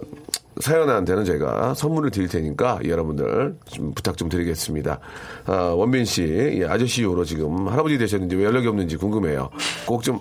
[0.60, 5.00] 사연한테는 저희가 선물을 드릴 테니까 여러분들 좀 부탁 좀 드리겠습니다.
[5.46, 6.22] 아, 원빈 씨,
[6.60, 9.50] 예, 아저씨 이후로 지금 할아버지 되셨는지 왜 연락이 없는지 궁금해요.
[9.86, 10.18] 꼭 좀,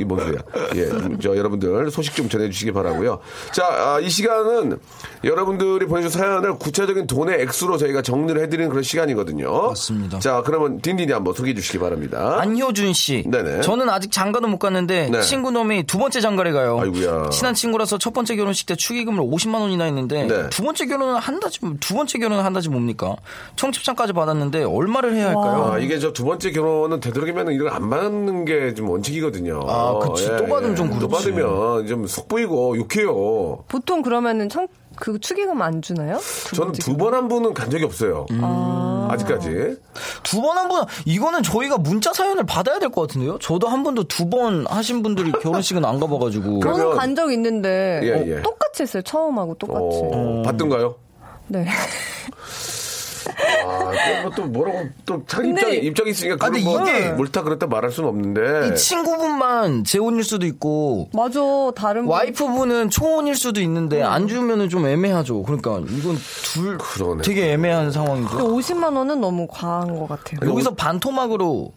[0.00, 0.40] 이뭔 소리야.
[0.76, 3.20] 예, 좀저 여러분들 소식 좀 전해주시기 바라고요
[3.52, 4.78] 자, 아, 이 시간은
[5.24, 9.68] 여러분들이 보내주신 사연을 구체적인 돈의 액수로 저희가 정리를 해드리는 그런 시간이거든요.
[9.68, 10.18] 맞습니다.
[10.18, 12.36] 자, 그러면 딘딘이 한번 소개해 주시기 바랍니다.
[12.40, 13.24] 안효준 씨.
[13.26, 13.60] 네네.
[13.62, 15.20] 저는 아직 장가는 못 갔는데 네.
[15.22, 16.78] 친구 놈이 두 번째 장가를 가요.
[16.80, 17.30] 아이고야.
[17.30, 20.48] 친한 친구라서 첫 번째 결혼식 때 축의금을 50만 원이나 했는데 네.
[20.50, 23.16] 두 번째 결혼은 한다지 두 번째 결혼은 한다지 뭡니까?
[23.56, 25.70] 청첩장까지 받았는데 얼마를 해야 할까요?
[25.72, 29.61] 아, 이게 저 두 번째 결혼은 되도록이면 이걸 안 받는 게 좀 원칙이거든요.
[29.66, 30.26] 예, 아, 그치.
[30.36, 31.30] 또 받으면 좀또 그렇지.
[31.32, 33.64] 받으면 좀 속 보이고 욕해요.
[33.68, 36.18] 보통 그러면은 청, 그 축의금 안 주나요?
[36.46, 38.26] 두 저는 두 번 한 분은 간 적이 없어요.
[39.10, 39.76] 아직까지.
[40.22, 43.38] 두 번한번 이거는 저희가 문자 사연을 받아야 될 것 같은데요?
[43.38, 48.12] 저도 한 번도 두 번 하신 분들이 결혼식은 안 가봐가지고 저는 간 적 있는데 예,
[48.12, 48.42] 어, 예.
[48.42, 49.02] 똑같이 했어요.
[49.02, 49.80] 처음하고 똑같이.
[50.02, 50.94] 어, 받던가요?
[51.48, 51.66] 네.
[53.64, 57.66] 아, 또, 또 뭐라고 또 자기 근데- 입장이, 입장이 있으니까 근데 뭐 이게- 옳다 그랬다
[57.66, 58.68] 말할 수는 없는데.
[58.68, 61.40] 이 친구분만 재혼일 수도 있고 맞아.
[61.76, 65.42] 다른 분- 와이프분은 초혼일 수도 있는데 안 주면은 좀 애매하죠.
[65.42, 66.16] 그러니까 이건
[66.52, 67.22] 둘 그러네.
[67.22, 68.38] 되게 애매한 그 상황이죠.
[68.38, 70.48] 50만 원은 너무 과한 것 같아요.
[70.50, 71.72] 여기서 반토막으로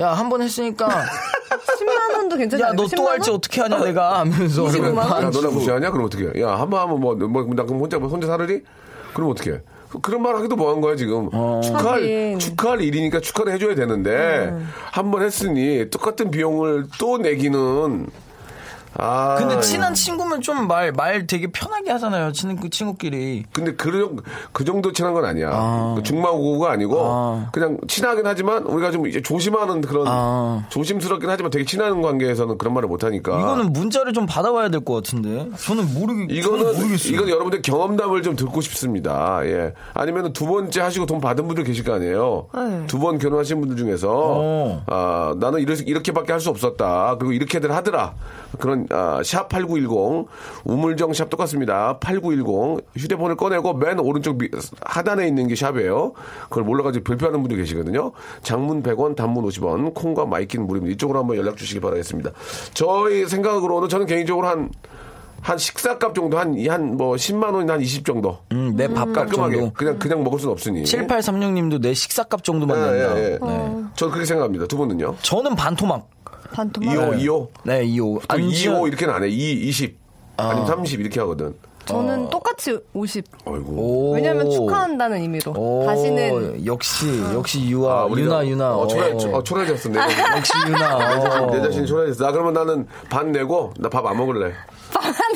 [0.00, 0.88] 야 한 번 했으니까
[1.78, 2.68] 10만 원도 괜찮아요.
[2.68, 4.96] 야너 또 할지 어떻게 하냐 내가 하면서 25만 원?
[4.96, 5.48] 야, 반 너나.
[5.50, 5.90] 무시하냐?
[5.90, 6.42] 그럼 어떻게 해?
[6.42, 8.62] 야, 한 번 하면 뭐, 뭐, 나 그럼 혼자, 혼자 살으리?
[9.12, 9.60] 그럼 어떻게 해?
[10.00, 11.28] 그런 말 하기도 뭐한 거야, 지금.
[11.62, 12.38] 축하할, 하긴.
[12.38, 14.54] 축하할 일이니까 축하를 해줘야 되는데,
[14.90, 18.06] 한번 했으니 똑같은 비용을 또 내기는,
[18.98, 19.36] 아.
[19.38, 22.32] 근데 친한 친구면 좀 말 말 되게 편하게 하잖아요.
[22.32, 23.44] 친구 친구끼리.
[23.52, 24.16] 근데 그,
[24.52, 25.94] 그 정도 친한 건 아니야.
[25.96, 27.50] 그 중마고가 아니고, 아.
[27.52, 30.64] 그냥 친하긴 하지만, 우리가 좀 이제 조심하는 그런, 아.
[30.70, 33.38] 조심스럽긴 하지만 되게 친한 관계에서는 그런 말을 못 하니까.
[33.38, 35.48] 이거는 문자를 좀 받아봐야 될 것 같은데.
[35.56, 36.26] 저는 모르겠.
[36.30, 37.12] 이거는 모르겠어요.
[37.14, 39.40] 이건 여러분들 경험담을 좀 듣고 싶습니다.
[39.44, 39.72] 예.
[39.94, 42.48] 아니면 두 번째 하시고 돈 받은 분들 계실 거 아니에요.
[42.54, 42.86] 네.
[42.88, 44.82] 두번 결혼하신 분들 중에서 어.
[44.86, 47.16] 아 나는 이렇게 이렇게밖에 할 수 없었다.
[47.18, 48.14] 그리고 이렇게들 하더라.
[48.58, 50.26] 그런 아, 샵 #8910
[50.64, 51.98] 우물정 샵 똑같습니다.
[51.98, 54.48] 8910 휴대폰을 꺼내고 맨 오른쪽 미-
[54.82, 56.12] 하단에 있는 게 샵이에요.
[56.48, 58.12] 그걸 몰라가지고 별표하는 분들 계시거든요.
[58.42, 60.94] 장문 100원, 단문 50원, 콩과 마이 K는 무료입니다.
[60.94, 62.30] 이쪽으로 한번 연락 주시기 바라겠습니다.
[62.74, 64.70] 저희 생각으로는 저는 개인적으로 한
[65.44, 69.56] 한 식사값 정도 한 한 뭐 10만 원이나 한 20 정도 음, 내 밥값 깔끔하게
[69.56, 69.72] 정도.
[69.72, 73.18] 그냥 그냥 먹을 수는 없으니 7836님도 내 식사값 정도만 예, 낸다.
[73.18, 73.38] 예, 예.
[73.42, 73.74] 네.
[73.96, 74.66] 저는 그렇게 생각합니다.
[74.68, 75.16] 두 분은요?
[75.22, 76.08] 저는 반토막.
[76.52, 76.94] 반토막.
[76.94, 77.48] 2호, 2호.
[77.64, 78.20] 네, 2호.
[78.28, 79.28] 또 2호 이렇게는 안 해.
[79.28, 79.98] 2, 20.
[80.36, 81.54] 아니면 30 이렇게 하거든.
[81.84, 83.24] 저는 똑같이 50.
[83.44, 83.72] 아이고.
[83.72, 84.12] 오.
[84.14, 85.52] 왜냐면 축하한다는 의미로.
[85.56, 88.76] 오, 다시는 역시 역시 유아 아, 유나 유나.
[88.76, 89.36] 어, 초라, 어.
[89.38, 89.88] 어, 초라해졌어.
[89.88, 89.98] 내.
[90.36, 91.42] 역시 유나.
[91.42, 91.50] 어.
[91.50, 92.24] 내 자신이 초라해졌어.
[92.24, 94.52] 나 그러면 나는 반 내고 나 밥 안 먹을래.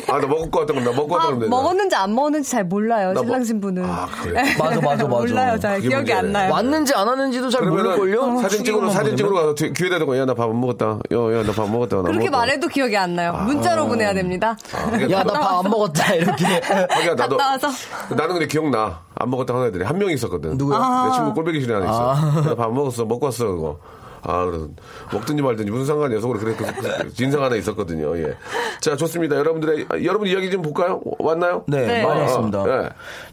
[0.08, 1.50] 아, 나 먹을 거 같다 그럼 나 먹을 거 같다 아, 그러면 되나?
[1.56, 3.12] 먹었는지 안 먹었는지 잘 몰라요.
[3.12, 3.84] 나 신랑 뭐- 신부는.
[3.84, 4.42] 아, 그래.
[4.58, 5.04] 맞아, 맞아, 맞아.
[5.06, 5.58] 몰라요.
[5.58, 6.32] 잘 기억이 안 문제네.
[6.44, 6.52] 나요.
[6.52, 8.38] 왔는지 안 왔는지도 잘 모를걸요?
[8.40, 10.86] 사진 찍으러 사진 찍으러 가서 뒤- 귀에다 대고 야 나 밥 안 먹었다.
[10.86, 11.96] 야, 야, 나 밥 안 먹었다.
[11.96, 12.38] 나 그렇게 먹었다.
[12.38, 13.32] 말해도 기억이 안 나요.
[13.46, 14.56] 문자로 보내야 됩니다.
[14.90, 16.44] 그게 야, 나 밥 안 먹었다, 이렇게.
[16.90, 17.68] 하기야 나도 와서.
[18.10, 21.06] 나는 근데 기억나 안 먹었다 하는 애들이 한 명 있었거든 누구야?
[21.08, 23.78] 내 친구 꼴배기 실에 하나 있어 나밥 먹었어 먹고 왔어 그거
[24.26, 24.68] 아, 그래서
[25.12, 28.16] 먹든지 말든지 무슨 상관이야 속으로 그래 그, 그 진상 하나 있었거든요.
[28.18, 28.34] 예.
[28.80, 29.36] 자, 좋습니다.
[29.36, 31.00] 여러분들의 아, 여러분 이야기 좀 볼까요?
[31.18, 31.64] 왔나요?
[31.68, 32.02] 네, 네.
[32.02, 32.64] 많이 아, 왔습니다.
[32.66, 32.88] 예.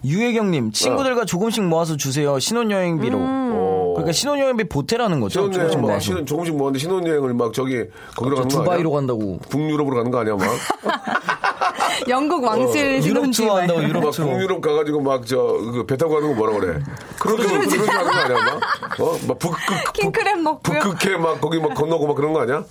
[0.08, 2.38] 유혜경님, 친구들과 조금씩 모아서 주세요.
[2.38, 3.17] 신혼여행비로.
[3.17, 3.72] 오.
[3.93, 5.41] 그러니까 신혼여행비 보태라는 거죠.
[5.41, 5.99] 신혼여행 조금씩 뭐 모아서.
[6.06, 8.63] 신혼 조금씩 모았는데 신혼여행을 막 저기 거기로 가는 거 아니야?
[8.65, 9.39] 두바이로 간다고.
[9.49, 10.45] 북유럽으로 가는 거 아니야 막?
[12.10, 14.25] 영국 왕실 유럽 신혼지 투어 한다고 유럽 막 투어.
[14.25, 16.79] 북유럽 가가지고 막저그배 타고 가는 거 뭐라 그래?
[17.19, 17.67] 그렇게 가는
[18.12, 18.99] 거 아니야 막?
[18.99, 19.17] 어?
[19.27, 19.58] 막 북극
[19.93, 20.79] 킹크랩 먹고요.
[20.79, 22.63] 북극해 막 거기 막 건너고 막 그런 거 아니야?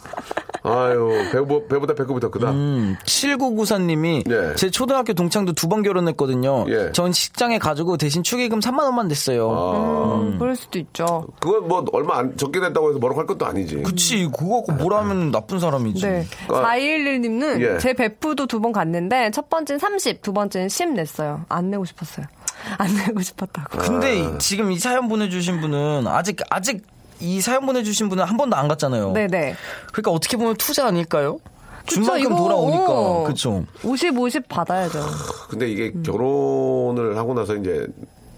[0.65, 2.51] 아유 배보, 배보다 배꼽이 더 크다.
[2.51, 4.55] 음, 7994님이 네.
[4.57, 6.67] 제 초등학교 동창도 두 번 결혼했거든요.
[6.69, 6.93] 예.
[6.93, 9.51] 전 식장에 가지고 대신 축의금 3만 원만 냈어요.
[9.51, 10.21] 아.
[10.21, 11.27] 음, 그럴 수도 있죠.
[11.41, 13.77] 그건 뭐 얼마 안 적게 됐다고 해서 뭐라고 할 것도 아니지.
[13.83, 16.07] 그치 그거 갖고 뭐라 하면 나쁜 사람이지.
[16.07, 16.27] 네.
[16.49, 16.63] 아.
[16.75, 17.79] 411님은 예.
[17.79, 21.45] 제 베프도 두 번 갔는데 첫 번째는 30, 두 번째는 10 냈어요.
[21.49, 22.27] 안 내고 싶었어요.
[22.79, 23.79] 안 내고 싶었다고.
[23.79, 24.13] 근데 아.
[24.13, 26.83] 이- 지금 이 사연 보내주신 분은 아직 아직
[27.23, 29.13] 이 사연 보내주신 분은 한 번도 안 갔잖아요.
[29.13, 29.55] 네네.
[29.93, 31.39] 그러니까 어떻게 보면 투자 아닐까요?
[31.87, 32.87] 준 그쵸, 만큼 이거, 돌아오니까.
[32.89, 33.25] 어.
[33.25, 33.65] 그쵸.
[33.85, 35.01] 50, 50 받아야죠.
[35.49, 37.87] 근데 이게 결혼을 하고 나서 이제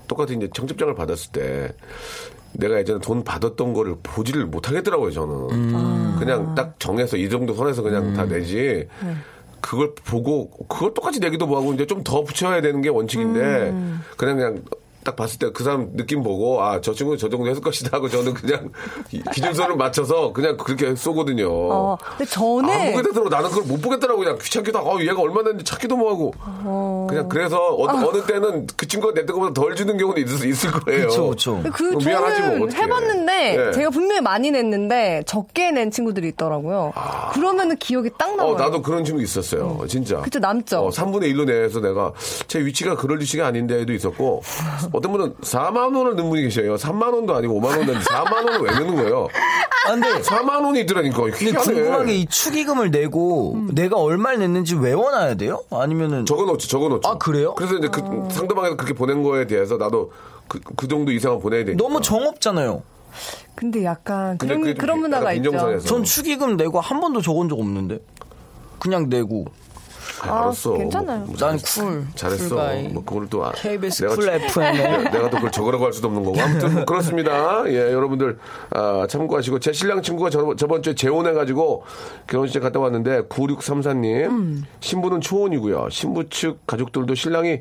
[0.09, 1.73] 똑같은 이제 청첩장을 받았을 때
[2.53, 8.13] 내가 예전에 돈 받았던 거를 보지를 못하겠더라고요 저는 그냥 딱 정해서 이 정도 선에서 그냥
[8.13, 8.87] 다 내지
[9.61, 13.75] 그걸 보고 그걸 똑같이 내기도 뭐하고 이제 좀 더 붙여야 되는 게 원칙인데
[14.17, 14.63] 그냥 그냥
[15.05, 18.09] 딱 봤을 때 그 사람 느낌 보고 아 저 친구 저 정도 했을 것이다 하고
[18.09, 18.71] 저는 그냥
[19.13, 21.49] 이 기준선을 맞춰서 그냥 그렇게 쏘거든요.
[21.51, 23.29] 어, 근데 저는 안 보게 되더라고.
[23.29, 24.21] 나는 그걸 못 보겠더라고.
[24.21, 26.33] 그냥 귀찮기도 하고, 아, 얘가 얼마 냈는지 찾기도 뭐하고.
[27.09, 31.09] 그냥 그래서 어, 느 때는 그 친구가 냈던 것보다 덜 주는 경우도 있을, 있을 거예요.
[31.09, 31.63] 그쵸, 그쵸.
[31.73, 32.83] 그 미안하지 뭐, 저는 어떡해.
[32.83, 33.73] 해봤는데 예.
[33.73, 36.93] 제가 분명히 많이 냈는데 적게 낸 친구들이 있더라고요.
[37.33, 38.55] 그러면은 기억이 딱 나와요.
[38.55, 39.81] 어, 나도 그런 친구 있었어요.
[39.89, 40.21] 진짜.
[40.21, 40.79] 그쵸, 남죠.
[40.87, 42.13] 어, 3분의 1로 내서 내가
[42.49, 44.43] 제 위치가 그럴 위치가 아닌데도 있었고,
[44.95, 46.77] 어떤 분은 4만 원을 넣는 분이 계셔요.
[46.77, 49.27] 3만 원도 아니고 5만 원 넣는데 4만 원을 왜 넣는 거예요?
[49.87, 51.17] 아, 근데 4만 원이 있더라니까.
[51.23, 51.73] 근데 희한해.
[51.73, 55.63] 궁금한 게 이 축의금을 내고 내가 얼마를 냈는지 외워놔야 돼요?
[55.71, 57.09] 아니면은 적어놓죠, 적어놓죠.
[57.09, 57.55] 아, 그래요?
[57.55, 60.13] 그래서 이제 그 상대방이 그렇게 보낸 거에 대해서 나도
[60.47, 61.83] 그, 그 정도 이상은 보내야 되니까.
[61.83, 62.83] 너무 정 없잖아요.
[63.57, 65.81] 근데 약간 그런, 그런 문화가 있죠.
[65.81, 67.99] 전 축의금 내고 한 번도 적은 적 없는데.
[68.79, 69.47] 그냥 내고.
[70.31, 70.75] 아, 알았어.
[70.75, 71.25] 괜찮아요.
[71.27, 72.07] 뭐, 난 cool.
[72.15, 72.55] 잘했어.
[72.93, 74.73] 뭐 그걸 또 아- KBS 내가 Cool 저- FM에.
[74.73, 76.41] 내가, 내가 또 그걸 적으라고 할 수도 없는 거고.
[76.41, 77.63] 아무튼 뭐 그렇습니다.
[77.69, 78.39] 예, 여러분들
[78.71, 81.85] 아, 참고하시고 제 신랑 친구가 저, 저번 주에 재혼해 가지고
[82.27, 84.65] 결혼식에 갔다 왔는데 9634님 음.
[84.81, 85.89] 신부는 초혼이고요.
[85.91, 87.61] 신부 측 가족들도 신랑이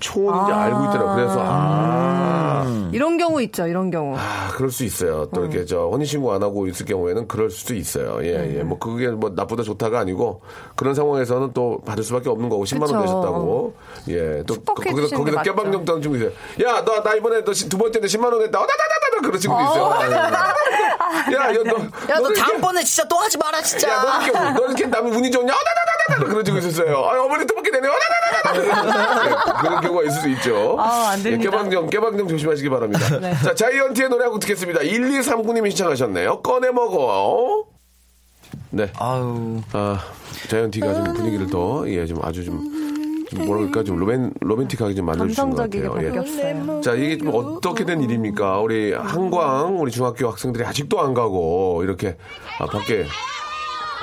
[0.00, 1.14] 초혼인지 알고 있더라고요.
[1.14, 4.16] 그래서 아, 이런 경우 있죠, 이런 경우.
[4.16, 5.26] 아, 그럴 수 있어요.
[5.34, 8.18] 또 이렇게 저 혼인신고 안 하고 있을 경우에는 그럴 수도 있어요.
[8.22, 8.62] 예, 예.
[8.62, 10.42] 뭐 그게 뭐 나쁘다 좋다가 아니고
[10.76, 13.00] 그런 상황에서는 또 받을 수밖에 없는 거고 10만 원.
[13.00, 13.74] 내셨다고.
[14.08, 14.42] 예.
[14.46, 15.50] 또 축복해 거기서 거기서 맞죠.
[15.54, 16.30] 깨방정 떠는 친구 있어요.
[16.64, 18.58] 야, 너 나 이번에 너 두 번째인데 10만 원 냈다.
[18.58, 19.84] 어다다다다 그런 친구도 있어요.
[21.32, 21.74] 야, 야, 너
[22.12, 23.88] 야, 너 이렇게- 다음번에 진짜 또 하지 마라, 진짜.
[23.88, 25.52] 야, 너 이렇게, 너 이렇게 남이 운이 좋냐?
[25.52, 26.96] 어다다다 다다 그런 친구 있었어요.
[26.96, 27.88] 아, 어머니 또 먹게 되네.
[27.88, 28.60] 예,
[29.60, 30.76] 그런 경우가 있을 수 있죠.
[30.78, 31.44] 아, 안 됩니다.
[31.44, 33.20] 예, 깨방정, 깨방정 조심하시기 바랍니다.
[33.42, 34.80] 자, 자이언티의 노래 한곡 듣겠습니다.
[34.80, 36.42] 1239님이 신청하셨네요.
[36.42, 37.64] 꺼내 먹어.
[38.70, 38.90] 네.
[38.98, 39.60] 아유.
[39.72, 40.00] 아,
[40.48, 45.50] 자이언티가 좀 분위기를 더, 예, 좀 아주 좀, 좀 뭐랄까, 좀 로맨, 로맨틱하게 좀 만들어주신
[45.50, 45.96] 것 같아요.
[46.00, 46.80] 예.
[46.82, 48.58] 자, 이게 좀 어떻게 된 일입니까?
[48.60, 52.16] 우리 한광, 우리 중학교 학생들이 아직도 안 가고, 이렇게,
[52.58, 53.06] 아, 밖에,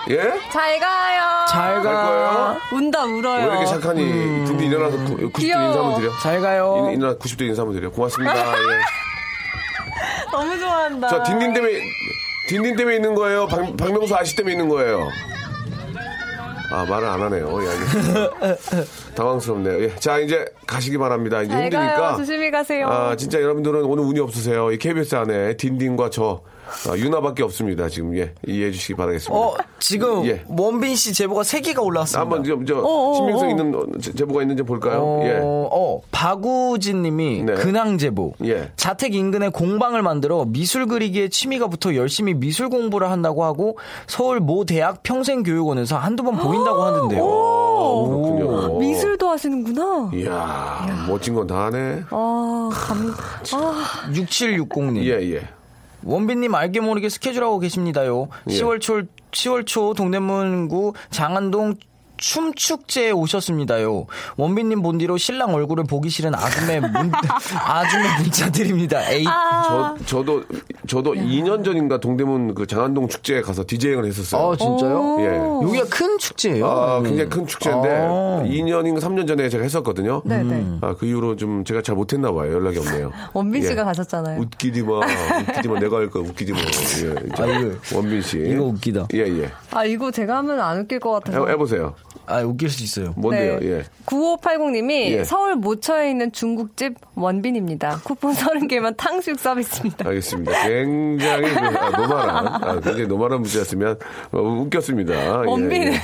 [0.10, 0.18] 예?
[0.52, 1.46] 잘 가요.
[1.50, 2.58] 잘갈 거예요?
[2.74, 3.46] 운다 왜 울어요.
[3.52, 4.04] 이렇게 착하니?
[4.46, 5.68] 등등 일어나서 90도 귀여워.
[5.68, 6.12] 인사 한번 드려.
[6.22, 6.88] 잘 가요.
[6.90, 7.92] 일- 일어나 90도 인사 한번 드려.
[7.92, 8.34] 고맙습니다.
[8.58, 8.82] 예.
[10.32, 11.08] 너무 좋아한다.
[11.08, 11.74] 저 딘딘 때문에,
[12.50, 13.48] 딘딘 때문에 있는 거예요?
[13.48, 15.08] 박, 박명수 아씨 때문에 있는 거예요?
[16.74, 17.60] 아, 말을 안 하네요.
[17.64, 18.56] 예, 알겠습니다.
[19.16, 19.84] 당황스럽네요.
[19.84, 19.96] 예.
[19.98, 21.42] 자, 이제 가시기 바랍니다.
[21.42, 21.96] 이제 잘 힘드니까.
[22.02, 22.18] 가요.
[22.18, 22.88] 조심히 가세요.
[22.88, 24.72] 아, 진짜 여러분들은 오늘 운이 없으세요.
[24.72, 26.42] 이 KBS 안에 딘딘과 저,
[26.89, 27.88] 아, 유나밖에 없습니다.
[27.89, 28.34] 지금, 예.
[28.47, 29.34] 이해해 주시기 바라겠습니다.
[29.45, 30.43] 어, 지금 예.
[30.47, 32.21] 원빈 씨 제보가 3 개가 올라왔습니다.
[32.21, 33.49] 한번 좀, 저, 어, 신빙성 어.
[33.49, 34.99] 있는 어, 제- 제보가 있는지 볼까요?
[35.01, 35.39] 어, 예.
[35.41, 37.53] 어, 박우진 님이 네.
[37.53, 38.34] 근황 제보.
[38.45, 38.71] 예.
[38.75, 44.65] 자택 인근에 공방을 만들어 미술 그리기에 취미가 붙어 열심히 미술 공부를 한다고 하고 서울 모
[44.65, 47.23] 대학 평생 교육원에서 한두 번 보인다고 하는데요.
[47.23, 48.79] 어, 그렇군요.
[48.79, 50.12] 미술도 하시는구나.
[50.13, 52.03] 이야, 멋진 건 다 하네.
[52.12, 53.13] 아, 감,
[53.53, 55.03] 아, 6760님.
[55.03, 55.41] 예, 예.
[56.04, 58.28] 원빈님 알게 모르게 스케줄하고 계십니다요.
[58.50, 58.54] 예.
[58.54, 61.76] 10월 초 10월 초 동대문구 장안동
[62.21, 64.05] 춤축제에 오셨습니다요.
[64.38, 67.12] 원빈님 본 뒤로 신랑 얼굴을 보기 싫은 아줌의 문,
[67.65, 69.12] 아줌의 문자드립니다.
[69.12, 69.25] 에이.
[69.27, 69.95] 아.
[70.05, 70.43] 저, 저도,
[70.88, 74.51] 저도 2년 전인가 동대문 그 장안동 축제에 가서 디제잉을 했었어요.
[74.51, 75.17] 아, 진짜요?
[75.19, 75.65] 예.
[75.67, 76.65] 여기가 큰 축제예요.
[76.67, 78.43] 아, 굉장히 큰 축제인데, 아.
[78.45, 80.21] 2년인가 3년 전에 제가 했었거든요.
[80.23, 80.77] 네네.
[80.81, 82.53] 아, 그 이후로 좀 제가 잘 못했나 봐요.
[82.53, 83.12] 연락이 없네요.
[83.34, 83.86] 원빈 씨가 예.
[83.86, 84.39] 가셨잖아요.
[84.41, 84.99] 웃기지 마.
[84.99, 85.79] 웃기지 마.
[85.79, 86.23] 내가 할 거야.
[86.23, 86.60] 웃기지 마.
[86.60, 87.29] 예.
[87.36, 88.38] 자, 아, 이거- 원빈 씨.
[88.47, 89.07] 이거 웃기다.
[89.15, 89.49] 예, 예.
[89.71, 91.47] 아, 이거 제가 하면 안 웃길 것 같아서.
[91.47, 91.95] 해, 해보세요.
[92.26, 93.13] 아 웃길 수 있어요.
[93.17, 93.60] 뭔데요?
[93.63, 93.84] 예.
[94.06, 95.24] 9580님이 예.
[95.24, 98.02] 서울 모처에 있는 중국집 원빈입니다.
[98.04, 100.08] 쿠폰 30개만 탕수육 서비스입니다.
[100.08, 100.67] 알겠습니다.
[100.67, 103.97] 굉장히 그, 아, 노말한, 아, 굉장히 노말한 문제였으면
[104.32, 105.39] 어, 웃겼습니다.
[105.45, 105.84] 원빈.
[105.84, 106.02] 예, 예.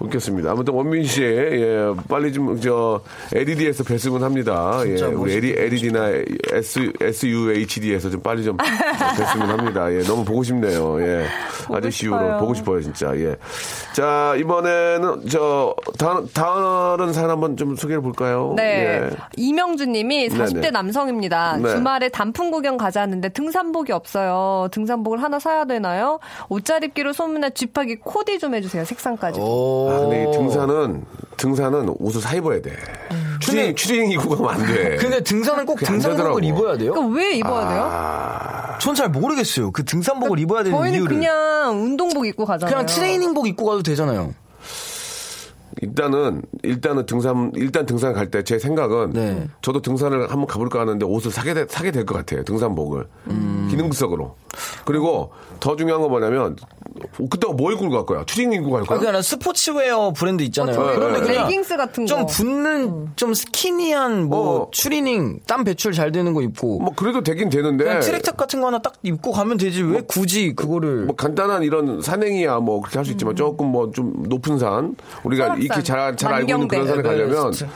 [0.00, 0.50] 웃겼습니다.
[0.50, 3.00] 아무튼 원빈 씨, 예, 빨리 좀 저
[3.32, 4.80] LED에서 뵀으면 합니다.
[4.86, 6.08] 예, 우리 LED나
[6.52, 9.92] S SUHD에서 좀 빨리 좀 뵀으면 합니다.
[9.92, 11.00] 예, 너무 보고 싶네요.
[11.02, 11.26] 예,
[11.72, 12.38] 아저씨 이후로.
[12.38, 13.14] 보고 싶어요, 진짜.
[13.16, 13.36] 예.
[13.92, 18.52] 자 이번에는 저 다, 다른 사연 한번 좀 소개해 볼까요?
[18.56, 18.62] 네.
[19.04, 19.10] 예.
[19.36, 20.70] 이명주 님이 40대 네네.
[20.70, 21.56] 남성입니다.
[21.58, 21.70] 네.
[21.70, 24.68] 주말에 단풍 구경 가자는데 등산복이 없어요.
[24.70, 26.18] 등산복을 하나 사야 되나요?
[26.48, 28.84] 옷잘 입기로 소문난 쥐파기 코디 좀 해주세요.
[28.84, 29.40] 색상까지.
[29.40, 29.90] 오.
[29.90, 31.04] 아, 근데 이 등산은
[31.36, 32.72] 등산은 옷을 사 입어야 돼.
[33.40, 34.96] 추리닝 추리닝 입고 가면 안 돼.
[34.96, 36.44] 근데 등산은 꼭 등산복을.
[36.44, 36.92] 입어야 돼요?
[36.92, 37.88] 그러니까 왜 입어야 돼요?
[37.90, 39.70] 아, 전잘 모르겠어요.
[39.72, 41.16] 그 등산복을 입어야 되는 저희는 이유를.
[41.16, 42.72] 그냥 운동복 입고 가잖아요.
[42.74, 44.34] 그냥 트레이닝복 입고 가도 되잖아요.
[45.84, 49.48] 일단은 일단은 등산 일단 등산 갈 때 제 생각은 네.
[49.62, 52.42] 저도 등산을 한번 가볼까 하는데 옷을 사게 돼, 사게 될 것 같아요.
[52.44, 53.68] 등산복을 음.
[53.70, 54.34] 기능성으로.
[54.84, 56.56] 그리고 더 중요한 건 뭐냐면
[57.30, 58.24] 그때가 뭐 입고 갈 거야?
[58.24, 58.98] 추리닝 입고 갈 아, 거야?
[58.98, 60.78] 그냥 스포츠웨어 브랜드 있잖아요.
[60.78, 60.94] 맞아요.
[60.98, 62.26] 그런데 네, 그냥 레깅스 같은 좀 거.
[62.26, 64.68] 붙는 좀 skinny한 뭐 어.
[64.70, 68.66] 추리닝 땀 배출 잘 되는 거 입고 뭐 그래도 되긴 되는데 track top 같은 거
[68.68, 73.10] 하나 딱 입고 가면 되지 왜 굳이 그거를 뭐 간단한 이런 산행이야 뭐 그렇게 할수
[73.10, 73.14] 음.
[73.14, 77.02] 있지만 조금 뭐 좀 높은 산 우리가 설 익히 잘, 잘 알고 있는 그런 산에.
[77.02, 77.66] 가려면 에베레스트.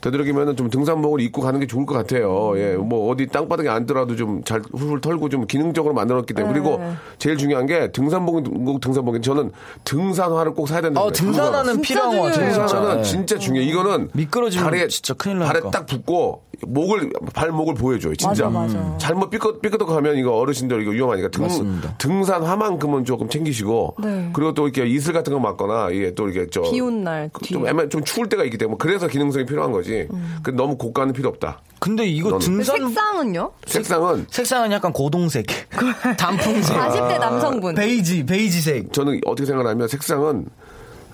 [0.00, 2.52] 되도록이면 좀 등산복을 입고 가는 게 좋을 것 같아요.
[2.56, 6.92] 예, 뭐 어디 땅바닥에 앉더라도 좀 잘 훌훌 털고 좀 기능적으로 만들었기 때문에 그리고 네.
[7.18, 9.50] 제일 중요한 게 등산복은 등산복인 저는
[9.84, 11.00] 등산화를 꼭 사야 된다.
[11.02, 12.52] 어, 등산화는 필요한 것 같아요.
[12.54, 13.02] 등산화는 네.
[13.02, 13.66] 진짜 중요해.
[13.66, 15.70] 이거는 미끄러지면 발에 진짜 큰일 발에 나니까.
[15.70, 18.14] 딱 붙고 목을 발목을 보여줘요.
[18.16, 18.98] 진짜 맞아, 맞아.
[18.98, 21.94] 잘못 삐끗 삐끗하고 하면 이거 어르신들 이거 위험하니까 등, 맞습니다.
[21.98, 24.30] 등산 화만큼은 조금 챙기시고 네.
[24.32, 27.56] 그리고 또 이렇게 이슬 같은 거 맞거나 이게 또 이렇게 저비 온날 그- 뒤에.
[27.58, 30.08] 좀 애매 좀 추울 때가 있기 때문에 그래서 기능성이 필요한 거지.
[30.12, 30.38] 음.
[30.42, 31.60] 그 너무 고가는 필요 없다.
[31.78, 33.52] 근데 이거 너는- 등산 색상은요?
[33.66, 35.46] 색상은 색상은 약간 고동색,
[36.18, 37.74] 단풍색, 40대 남성분.
[37.76, 38.92] 베이지, 베이지색.
[38.92, 40.46] 저는 어떻게 생각하냐면 색상은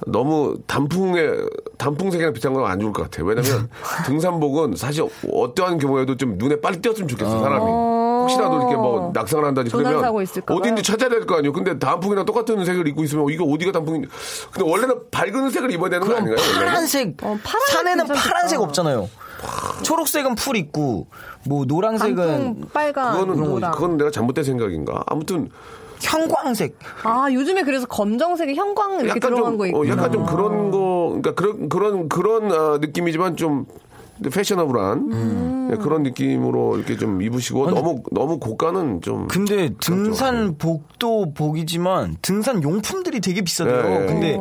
[0.07, 1.31] 너무 단풍에
[1.79, 3.27] 단풍색이랑 비슷한 건 안 좋을 것 같아요.
[3.27, 3.69] 왜냐면
[4.07, 7.65] 등산복은 사실 어떠한 경우에도 좀 눈에 빨리 띄었으면 좋겠어 사람이.
[7.65, 10.05] 혹시라도 이렇게 뭐 낙상을 한다든지 그러면.
[10.47, 11.53] 어딘지 찾아야 될 거 아니에요.
[11.53, 14.09] 근데 단풍이랑 똑같은 색을 입고 있으면 이거 어디가 단풍인지.
[14.53, 16.37] 근데 원래는 밝은 색을 입어야 되는 거 아닌가요?
[16.37, 16.67] 원래는?
[16.67, 18.07] 파란색, 어, 파란색 산에는.
[18.07, 19.09] 파란색 없잖아요.
[19.83, 21.07] 초록색은 풀 있고,
[21.47, 23.73] 뭐 노란색은 단풍 빨간 그거는 노랑.
[23.73, 25.03] 그건 내가 잘못된 생각인가?
[25.07, 25.51] 아무튼
[26.05, 26.79] 형광색.
[27.03, 29.83] 아 요즘에 그래서 검정색에 형광 이렇게 약간 들어간 좀 거 있고.
[29.83, 33.67] 어, 약간 좀 그런 거 그러니까 그런 그런 그런 아, 느낌이지만 좀
[34.33, 42.63] 패셔너블한 예, 그런 느낌으로 이렇게 좀 입으시고 너무 너무 고가는 좀 근데 등산복도 복이지만 등산
[42.63, 43.77] 용품들이 되게 비싸대요.
[43.77, 44.07] 예, 예.
[44.07, 44.39] 근데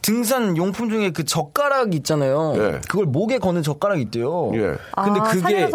[0.00, 2.54] 등산 용품 중에 그 젓가락 있잖아요.
[2.56, 2.80] 예.
[2.88, 4.52] 그걸 목에 거는 젓가락이 있대요.
[4.54, 4.58] 예.
[4.94, 5.68] 근데 아, 그게?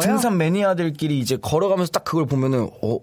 [0.00, 2.98] 등산 매니아들끼리 이제 걸어가면서 딱 그걸 보면은 어.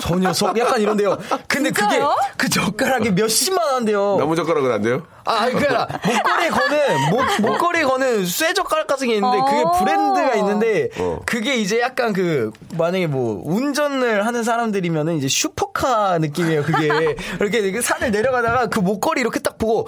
[0.00, 1.16] 저 녀석 약간 이런데요.
[1.46, 2.16] 근데 그게 진짜요?
[2.36, 4.16] 그 젓가락이 몇십만 원 한대요.
[4.18, 5.02] 나무 젓가락은 안 돼요?
[5.24, 9.62] 아, 아니, 그게 아니라, 목걸이에 거는, 목, 목걸이에 거는 쇠 젓가락 같은 게 있는데, 그게
[9.62, 9.72] 어.
[9.72, 11.20] 브랜드가 있는데, 어.
[11.26, 16.88] 그게 이제 약간 그, 만약에 뭐, 운전을 하는 사람들이면은 이제 슈퍼카 느낌이에요, 그게.
[17.38, 19.86] 이렇게 그 산을 내려가다가 그 목걸이 이렇게 딱 보고,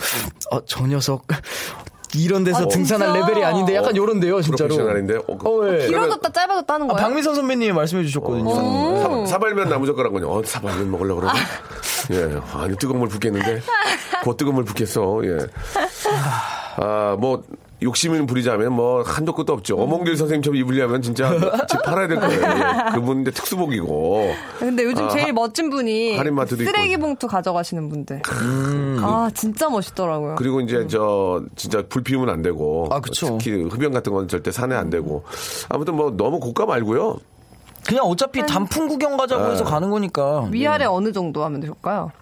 [0.51, 1.27] 어, 저 녀석.
[2.19, 3.27] 이런 데서 아, 등산할 진짜?
[3.27, 4.69] 레벨이 아닌데 약간 요런데요, 진짜로.
[4.69, 5.17] 프로페셔널인데.
[5.29, 5.87] 어, 그- 어, 예.
[5.87, 7.07] 길어졌다 짧아졌다 하는 아, 거예요?
[7.09, 8.51] 박미선 선배님이 말씀해 주셨거든요.
[8.51, 9.27] 음.
[9.27, 10.31] 사, 사발면 나무 젓가락은요.
[10.31, 11.39] 어, 사발면 먹으려고 그러네.
[12.13, 12.41] 예.
[12.55, 13.61] 아니, 뜨거운 물 붓겠는데.
[14.25, 15.21] 곧 뜨거운 물 붓겠어.
[15.25, 15.39] 예.
[16.77, 17.43] 아, 뭐,
[17.83, 19.77] 욕심을 부리자면 뭐, 한도 끝도 없죠.
[19.77, 21.31] 어몽길 선생님처럼 입으려면 진짜
[21.69, 22.41] 집 팔아야 될 거예요.
[22.41, 22.93] 예.
[22.95, 24.33] 그분 이제 특수복이고.
[24.59, 27.03] 근데 요즘 아, 제일 멋진 분이 할인마트도 쓰레기 있고.
[27.03, 28.23] 봉투 가져가시는 분들.
[29.03, 30.37] 아 진짜 멋있더라고요.
[30.37, 33.39] 그리고 이제 저 진짜 불 피우면 안 되고 아, 그쵸.
[33.39, 35.25] 특히 흡연 같은 건 절대 산에 안 되고
[35.69, 37.19] 아무튼 뭐 너무 고가 말고요.
[37.87, 39.51] 그냥 어차피 단풍 구경 가자고 아.
[39.51, 40.47] 해서 가는 거니까.
[40.53, 42.13] 위아래 어느 정도 하면 될까요?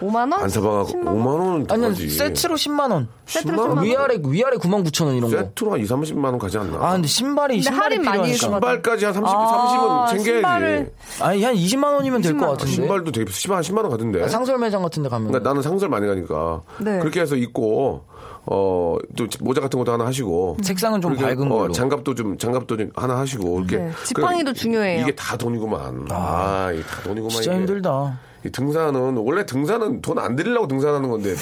[0.00, 0.32] 5만 원?
[0.34, 2.08] 안 사봐가 10만 5만 원은 아니요, 가지.
[2.10, 3.08] 세트로 10만 원.
[3.26, 3.68] 세트로 10만 원?
[3.70, 3.84] 10만 원.
[3.84, 5.36] 위아래, 위아래 9만 9천 원 이런 거.
[5.36, 6.76] 세트로 한 2, 30만 원 가지 않나?
[6.84, 8.38] 아, 근데 신발이, 근데 신발이 할인 많이 필요하니까.
[8.38, 10.42] 신발까지 한 30, 아, 30은 챙겨야지.
[10.42, 10.90] 신발을-
[11.22, 12.50] 아니, 한 20만 원이면 될것 20만 원.
[12.56, 12.72] 같은데.
[12.72, 14.28] 신발도 되게 10만, 10만 원 가던데.
[14.28, 15.28] 상설 매장 같은 데 가면.
[15.28, 16.60] 그러니까 나는 상설 많이 가니까.
[16.80, 16.98] 네.
[16.98, 18.04] 그렇게 해서 입고,
[18.46, 20.58] 어, 또 모자 같은 것도 하나 하시고.
[20.62, 21.72] 색상은 좀 그렇게, 밝은 어, 걸로.
[21.72, 23.60] 장갑도 좀, 장갑도 좀 하나 하시고.
[23.60, 23.76] 이렇게.
[23.78, 25.00] 네, 지팡이도 그래, 중요해요.
[25.02, 26.08] 이게 다 돈이구만.
[26.10, 27.30] 아, 이게 다 돈이구만.
[27.30, 27.60] 진짜 이게.
[27.60, 28.18] 힘들다.
[28.44, 31.34] 이 등산은, 원래 등산은 돈안 들이려고 등산하는 건데.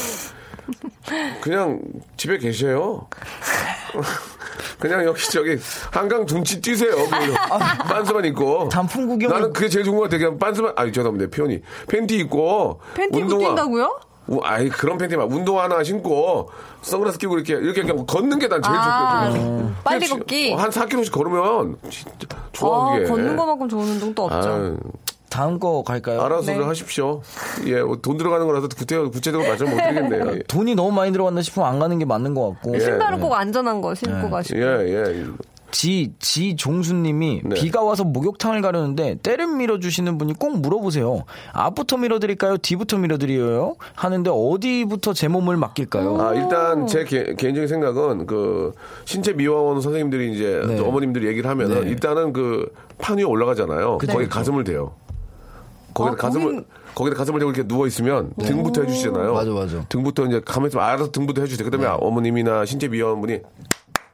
[1.40, 1.80] 그냥
[2.16, 3.06] 집에 계셔요.
[4.78, 5.58] 그냥 여기 저기
[5.90, 6.92] 한강 둔치 뛰세요.
[7.88, 8.68] 빤스만 입고.
[8.68, 10.18] 단풍 구경을- 나는 그게 제일 좋은 것 같아.
[10.18, 14.00] 그냥 빤스만 아니 죄송합니다 표현이 팬티 입고 팬티 운동화 뛴다고요?
[14.28, 16.48] 우- 아이 그런 팬티 말 운동 하나 신고
[16.82, 19.72] 선글라스 끼고 이렇게 이렇게 그냥 걷는 게 난 제일 아, 좋거든요.
[19.84, 20.52] 빨리 걷기.
[20.54, 22.10] 한 4km씩 걸으면 진짜
[22.52, 23.08] 좋아 아, 그게.
[23.08, 24.48] 걷는 것만큼 좋은 운동도 없죠.
[24.48, 24.76] 아,
[25.32, 26.20] 다음 거 갈까요?
[26.20, 26.62] 알아서 네.
[26.62, 27.22] 하십시오.
[27.64, 30.32] 예, 돈 들어가는 거라서 구체, 구체적으로 말씀 못 드리겠네요.
[30.34, 30.42] 예.
[30.46, 32.74] 돈이 너무 많이 들어간다 싶으면 안 가는 게 맞는 것 같고.
[32.74, 32.80] 예.
[32.80, 34.60] 신발은 꼭 안전한 거 신고 가시고.
[34.60, 35.26] 예, 예.
[35.70, 37.54] 지, 지 종수님이 네.
[37.54, 41.24] 비가 와서 목욕탕을 가려는데 때를 밀어주시는 분이 꼭 물어보세요.
[41.54, 42.58] 앞부터 밀어드릴까요?
[42.58, 43.76] 뒤부터 밀어드려요?
[43.94, 46.20] 하는데 어디부터 제 몸을 맡길까요?
[46.20, 48.72] 아, 일단 제 개, 개인적인 생각은 그
[49.06, 50.78] 신체 미화원 선생님들이 이제 네.
[50.78, 51.88] 어머님들이 얘기를 하면은 네.
[51.90, 52.68] 일단은 그
[53.02, 53.98] 판 위에 올라가잖아요.
[53.98, 54.94] 거기 가슴을 대요.
[55.94, 56.64] 거기다 아, 가슴을 거긴-
[56.94, 59.32] 거기다 가슴을 대고 이렇게 누워 있으면 등부터 해주시잖아요.
[59.34, 59.84] 맞아, 맞아.
[59.88, 61.68] 등부터 이제 가면서 알아서 등부터 해주세요.
[61.68, 63.40] 그다음에 어머님이나 신체 미화원분이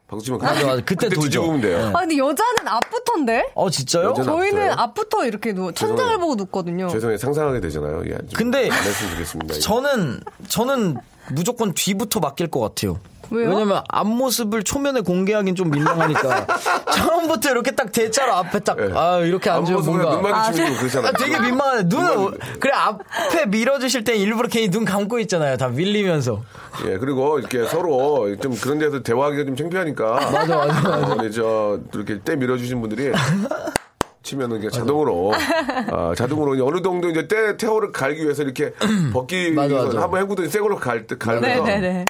[0.07, 0.83] 박수 치면 맞아, 맞아.
[0.85, 1.21] 그때 돌죠.
[1.23, 1.91] 뒤집으면 돼요.
[1.95, 3.51] 아, 근데 여자는 앞부터인데?
[3.55, 4.15] 어, 진짜요?
[4.15, 4.71] 저희는?
[4.73, 6.19] 앞부터 이렇게 누워, 천장을 죄송해요.
[6.19, 6.89] 보고 눕거든요.
[6.89, 7.19] 죄송해요.
[7.19, 8.03] 상상하게 되잖아요.
[8.07, 9.55] 예, 좀 근데 안 했으면 좋겠습니다.
[9.57, 9.61] 이거.
[9.61, 10.97] 저는, 저는
[11.33, 12.99] 무조건 뒤부터 맡길 것 같아요.
[13.31, 13.49] 왜요?
[13.51, 16.47] 왜냐면 앞모습을 초면에 공개하긴 좀 민망하니까
[16.95, 18.91] 처음부터 이렇게 딱 대자로 앞에 딱 예.
[18.95, 21.09] 아 이렇게 앉으면 뭔가 눈 아, 마주치고 그러잖아요.
[21.09, 21.83] 아, 되게 민망해.
[21.85, 25.57] 눈을, 그래, 앞에 밀어주실 때 일부러 괜히 눈 감고 있잖아요.
[25.57, 26.43] 다 밀리면서.
[26.87, 30.05] 예, 그리고 이렇게 서로 좀 그런 데서 대화하기가 좀 창피하니까.
[30.33, 31.13] 맞아, 맞아, 맞아.
[31.13, 33.13] 어, 우리 저, 이렇게 때 밀어주신 분들이
[34.23, 35.33] 치면은 이게 자동으로,
[35.91, 38.73] 아, 자동으로 이제 어느 정도 이제 때 태워를 갈기 위해서 이렇게
[39.13, 39.77] 벗기 맞아.
[40.01, 42.05] 한번 해구도 새 걸로 갈 때, 갈면서 네 네 네.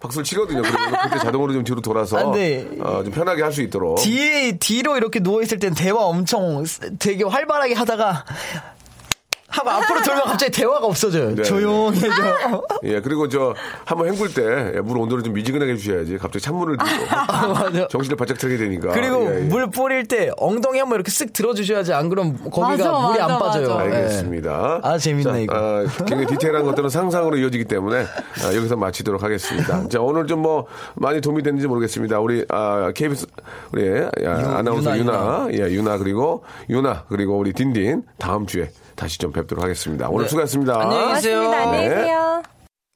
[0.00, 0.62] 박수를 치거든요.
[0.62, 2.66] 그때 자동으로 좀 뒤로 돌아서 아, 네.
[2.80, 3.98] 어, 좀 편하게 할 수 있도록.
[3.98, 6.64] 뒤에, 뒤로 이렇게 누워 있을 땐 대화 엄청
[6.98, 8.24] 되게 활발하게 하다가
[9.50, 11.34] 하고 앞으로 돌면 갑자기 대화가 없어져요.
[11.34, 12.08] 네, 조용해져.
[12.84, 16.18] 예, 그리고 저 한번 헹굴 때 물 온도를 좀 미지근하게 해주셔야지.
[16.18, 17.88] 갑자기 찬물을 드고 아, 맞아.
[17.88, 18.90] 정신을 바짝 차게 되니까.
[18.92, 19.40] 그리고 예, 예.
[19.44, 23.38] 물 뿌릴 때 엉덩이 한번 이렇게 쓱 들어주셔야지 안 그러면 거기가 맞아, 물이 맞아, 안
[23.38, 23.68] 빠져요.
[23.74, 23.86] 맞아.
[23.90, 23.94] 예.
[23.96, 24.80] 알겠습니다.
[24.82, 25.54] 아, 재밌네, 자, 이거.
[25.56, 28.02] 아, 굉장히 디테일한 것들은 상상으로 이어지기 때문에
[28.44, 29.86] 아, 여기서 마치도록 하겠습니다.
[29.88, 32.18] 자, 오늘 좀 뭐 많이 도움이 됐는지 모르겠습니다.
[32.18, 33.26] 우리 아, KBS
[33.72, 33.90] 우리
[34.26, 38.70] 아, 아나운서 유나, 유나, 예, 유나 그리고 유나 그리고 우리 딘딘 다음 주에
[39.00, 40.10] 다시 좀 뵙도록 하겠습니다.
[40.10, 40.28] 오늘 네.
[40.28, 40.78] 수고하셨습니다.
[40.78, 41.40] 안녕히 계세요.
[41.40, 41.68] 고맙습니다.
[41.70, 41.94] 안녕히 네.
[41.94, 42.42] 계세요.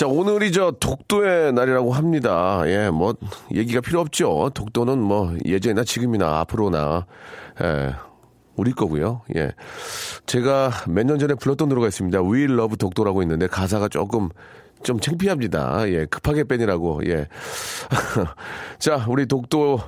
[0.00, 2.62] 자, 오늘이 저 독도의 날이라고 합니다.
[2.64, 3.12] 예, 뭐,
[3.52, 4.50] 얘기가 필요 없죠.
[4.54, 7.04] 독도는 뭐, 예전이나 지금이나 앞으로나,
[7.60, 7.94] 예,
[8.56, 9.20] 우리 거고요.
[9.36, 9.52] 예.
[10.24, 12.22] 제가 몇 년 전에 불렀던 노래가 있습니다.
[12.22, 14.30] We Love 독도라고 있는데 가사가 조금
[14.82, 15.86] 좀 창피합니다.
[15.90, 17.28] 예, 급하게 뺀이라고, 예.
[18.80, 19.80] 자, 우리 독도,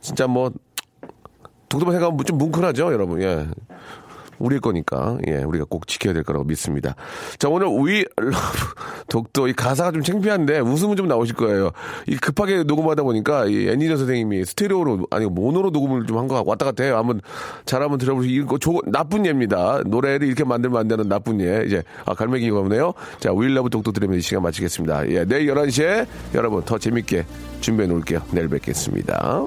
[0.00, 0.50] 진짜 뭐,
[1.68, 3.20] 독도만 생각하면 좀 뭉클하죠, 여러분.
[3.20, 3.46] 예.
[4.38, 6.94] 우리 거니까 예 우리가 꼭 지켜야 될 거라고 믿습니다.
[7.38, 8.36] 자 오늘 We Love
[9.08, 11.70] 독도 이 가사가 좀 창피한데 웃음은 좀 나오실 거예요.
[12.06, 16.64] 이 급하게 녹음하다 보니까 이 엔지니어 선생님이 스테레오로 아니 모노로 녹음을 좀 한 거 왔다
[16.66, 16.96] 갔다 해요.
[16.98, 17.20] 한번
[17.64, 19.82] 잘 한번 들어보시고 이거 조, 나쁜 예입니다.
[19.86, 21.62] 노래를 이렇게 만들면 안 되는 나쁜 예.
[21.66, 22.92] 이제 아 갈매기가 오네요.
[23.20, 25.08] 자 We Love 독도 들으면 이 시간 마치겠습니다.
[25.10, 27.24] 예 내일 11시에 여러분 더 재밌게
[27.60, 28.20] 준비해 놓을게요.
[28.32, 29.46] 내일 뵙겠습니다.